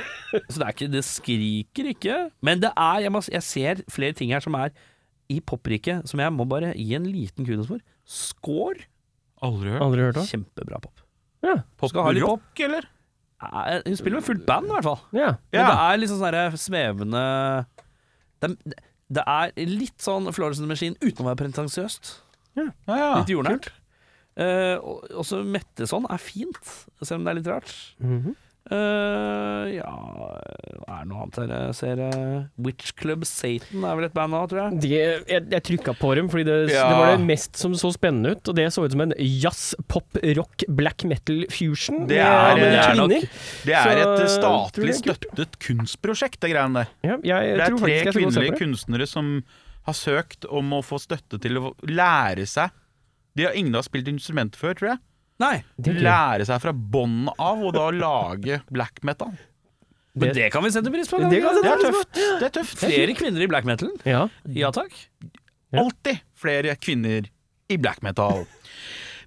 [0.51, 2.15] så det er ikke Det skriker ikke.
[2.43, 4.73] Men det er Jeg, må, jeg ser flere ting her som er
[5.31, 7.79] i popriket, som jeg må bare gi en liten kudos for.
[8.03, 8.83] Score.
[9.41, 9.83] Aldri hørt.
[9.85, 10.19] Aldri hørt.
[10.27, 11.03] Kjempebra pop.
[11.45, 11.61] Ja.
[11.87, 12.41] Skal ha litt pop.
[12.43, 12.89] Rock, eller?
[13.41, 14.99] Eh, Hun spiller med fullt band, i hvert fall.
[15.17, 15.31] ja.
[15.51, 17.21] Men det er litt sånn sånn svevende
[18.41, 18.75] det,
[19.11, 22.13] det er litt sånn Florence and the Machine uten å være pretensiøst.
[22.57, 23.09] Ja, ja.
[23.19, 23.69] Litt jordnært.
[24.37, 26.57] Eh, og også Metteson er fint,
[27.03, 27.73] selv om det er litt rart.
[27.99, 28.35] Mhm.
[28.69, 29.89] Eh, ja
[30.91, 31.99] er det noe annet her jeg ser?
[32.05, 34.81] eh, Witch Club Satan er vel et band nå, tror jeg.
[34.83, 36.83] De, jeg, jeg trykka på dem fordi det, Ja.
[36.91, 38.47] det var det mest som så spennende ut.
[38.51, 40.05] Og det så ut som en jazz, pop,
[40.37, 42.05] rock, black metal fusion.
[42.07, 43.09] Det er- med det er nok-
[43.65, 46.87] Det er Så, et statlig støttet kunstprosjekt, det greiene der.
[47.03, 48.59] Ja, jeg, Det er tre jeg kvinnelige det.
[48.59, 49.43] kunstnere som
[49.85, 52.69] har søkt om å få støtte til å lære seg
[53.35, 54.99] De har ingen har spilt instrument før, tror jeg.
[55.41, 55.95] Nei, Det.
[56.05, 59.33] Lære seg fra bånn av, og da lage black metal.
[60.13, 61.17] men Det- det kan vi sette pris på.
[61.29, 61.55] Det kan?
[61.61, 62.13] Det er tøft.
[62.13, 62.77] Det er tøft.
[62.83, 63.91] Flere kvinner i black metal.
[64.05, 64.27] Ja.
[64.45, 64.91] Ja takk.
[65.71, 65.79] Ja.
[65.85, 67.29] Alltid flere kvinner
[67.69, 68.45] i black metal.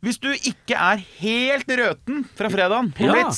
[0.04, 3.30] Hvis du ikke er helt røten fra fredagen på Ja.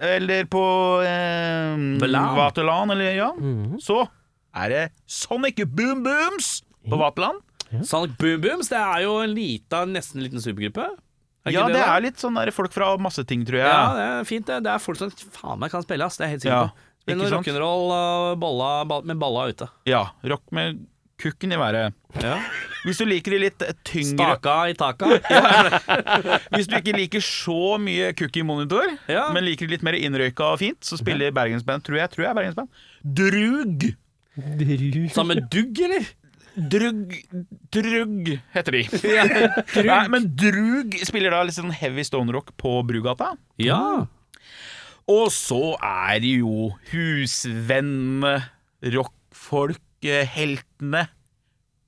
[0.00, 0.62] Eller på
[1.02, 1.98] eh,
[2.36, 2.92] Vaterland.
[2.92, 3.80] Eller ja, Mhm.
[3.82, 4.08] så
[4.54, 7.40] er det Sonic Boom Booms på Vaterland.
[7.84, 10.86] Sonic Boom Booms, det er jo en lita, nesten liten supergruppe.
[11.54, 13.68] Ja, det det er litt sånn der folk fra masse ting, tror jeg.
[13.70, 14.46] Ja, det er fint.
[14.48, 16.16] Det, det er folk som faen meg kan spille, ass.
[16.18, 16.68] Det er helt sikkert Ja,
[17.06, 17.16] på.
[17.16, 19.68] Noe rock'n'roll med balla ute.
[19.86, 20.80] Ja, rock med
[21.22, 21.94] kukken i været.
[22.20, 22.34] Ja.
[22.84, 25.06] Hvis du liker de litt tyngre Staka i taka.
[26.52, 29.28] Hvis du ikke liker så mye kukk i monitor, Ja.
[29.32, 32.30] men liker det litt mer innrøyka og fint, så spiller bergensband, tror jeg, tror jeg
[32.30, 32.68] er bergensband,
[33.02, 33.88] Drug.
[34.36, 36.04] Dru- Samme dugg, eller?
[36.56, 37.12] Drug
[37.74, 38.82] Drug heter de.
[39.90, 43.34] Nei, men Drug spiller da litt sånn heavy stone rock på Brugata.
[43.60, 44.06] Ja.
[45.06, 48.38] Og så er det jo husvennene,
[48.96, 49.82] rockfolk,
[50.32, 51.06] heltene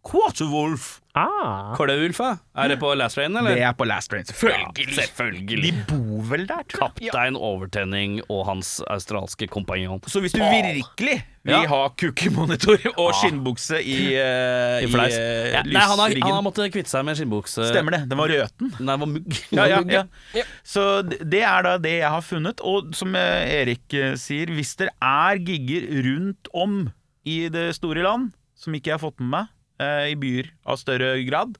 [0.09, 0.99] Quarterwolf.
[1.19, 1.73] Ah.
[1.79, 2.31] Kløulfa.
[2.59, 4.87] Er det på Last Train, Det er på Last Train, selvfølgelig.
[4.87, 5.73] Ja, selvfølgelig.
[5.73, 7.11] De bor vel der, tror jeg.
[7.11, 10.01] Kaptein Overtenning og hans australske kompanjong.
[10.07, 11.66] Så hvis du virkelig vil Ja.
[11.71, 15.14] ha kukemonitor og skinnbukse i, uh, I i fleis.
[15.16, 17.69] eh, Ja, nei, han har, han har måttet kvitte seg med skinnbukse.
[17.71, 18.03] Stemmer det.
[18.11, 18.73] Den var røten.
[18.79, 19.39] Nei, det var mugg.
[19.57, 20.05] Ja, ja,
[20.35, 20.43] ja.
[20.62, 22.61] Så det er da det jeg har funnet.
[22.61, 26.91] Og som eh, Erik sier, hvis det er gigger rundt om
[27.25, 29.47] i det store land, som ikke jeg har fått med meg,
[29.81, 31.57] i byer av større grad,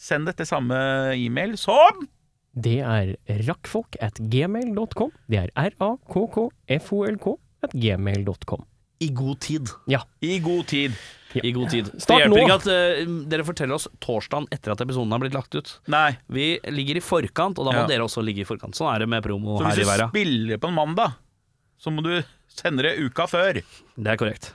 [0.00, 0.76] send dette samme
[1.14, 2.06] e-mail som
[2.56, 3.14] Det er
[3.46, 5.10] rakkfolk at gmail.com.
[5.30, 8.64] Det er r-a-k-k-f-o-l-k at gmail.com.
[9.00, 9.68] I god tid.
[10.20, 10.92] i god tid.
[11.40, 11.86] I god tid.
[12.02, 12.42] Start det hjelper nå.
[12.42, 12.66] ikke at
[13.06, 15.70] uh, dere forteller oss torsdagen etter at episoden har blitt lagt ut.
[15.92, 16.16] Nei.
[16.28, 17.86] Vi ligger i forkant, og da må Ja.
[17.88, 18.74] dere også ligge i forkant.
[18.76, 20.10] Sånn er det med promo Så her hvis i du verden.
[20.10, 21.14] spiller på en mandag,
[21.80, 22.12] så må du
[22.50, 23.62] sende det uka før.
[23.62, 24.50] Det er korrekt.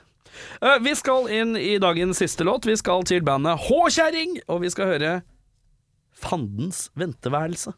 [0.60, 2.68] Eh, vi skal inn i dagens siste låt.
[2.68, 5.16] Vi skal til bandet H-kjerring, og vi skal høre
[6.16, 7.74] Fandens venteværelse.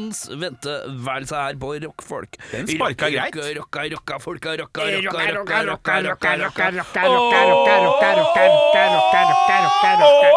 [0.00, 2.36] Og fans venteværelse her på rockfolk.
[2.52, 3.36] Den sparka greit.
[3.36, 7.80] Rocka, rocka, rocka, folka, rocka, rocka, Rocka, rocka, rocka, rocka, rocka, rocka, rocka, rocka, rocka,
[7.84, 10.28] rocka, rocka, rocka, rocka, rocka, rocka, rocka.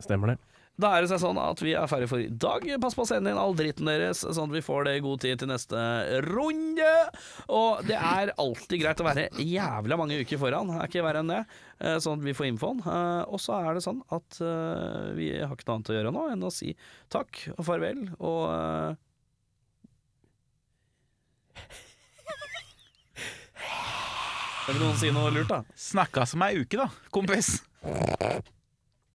[0.00, 0.45] Stemmer det.
[0.76, 2.66] Da er det seg sånn at vi er ferdige for i dag.
[2.82, 5.22] Pass på å sende inn all dritten deres, sånn at vi får det i god
[5.24, 5.80] tid til neste
[6.26, 6.90] runde.
[7.48, 11.32] Og det er alltid greit å være jævla mange uker foran, er ikke verre enn
[11.32, 11.40] det.
[11.80, 12.84] eh, Sånn at vi får infoen.
[12.84, 16.12] Eh, Og så er det sånn at eh, vi har ikke noe annet å gjøre
[16.18, 16.76] nå enn å si
[17.08, 18.96] takk og farvel og
[24.66, 25.60] Vil noen si noe lurt, da?
[25.78, 27.52] Snakka som ei uke, da, kompis.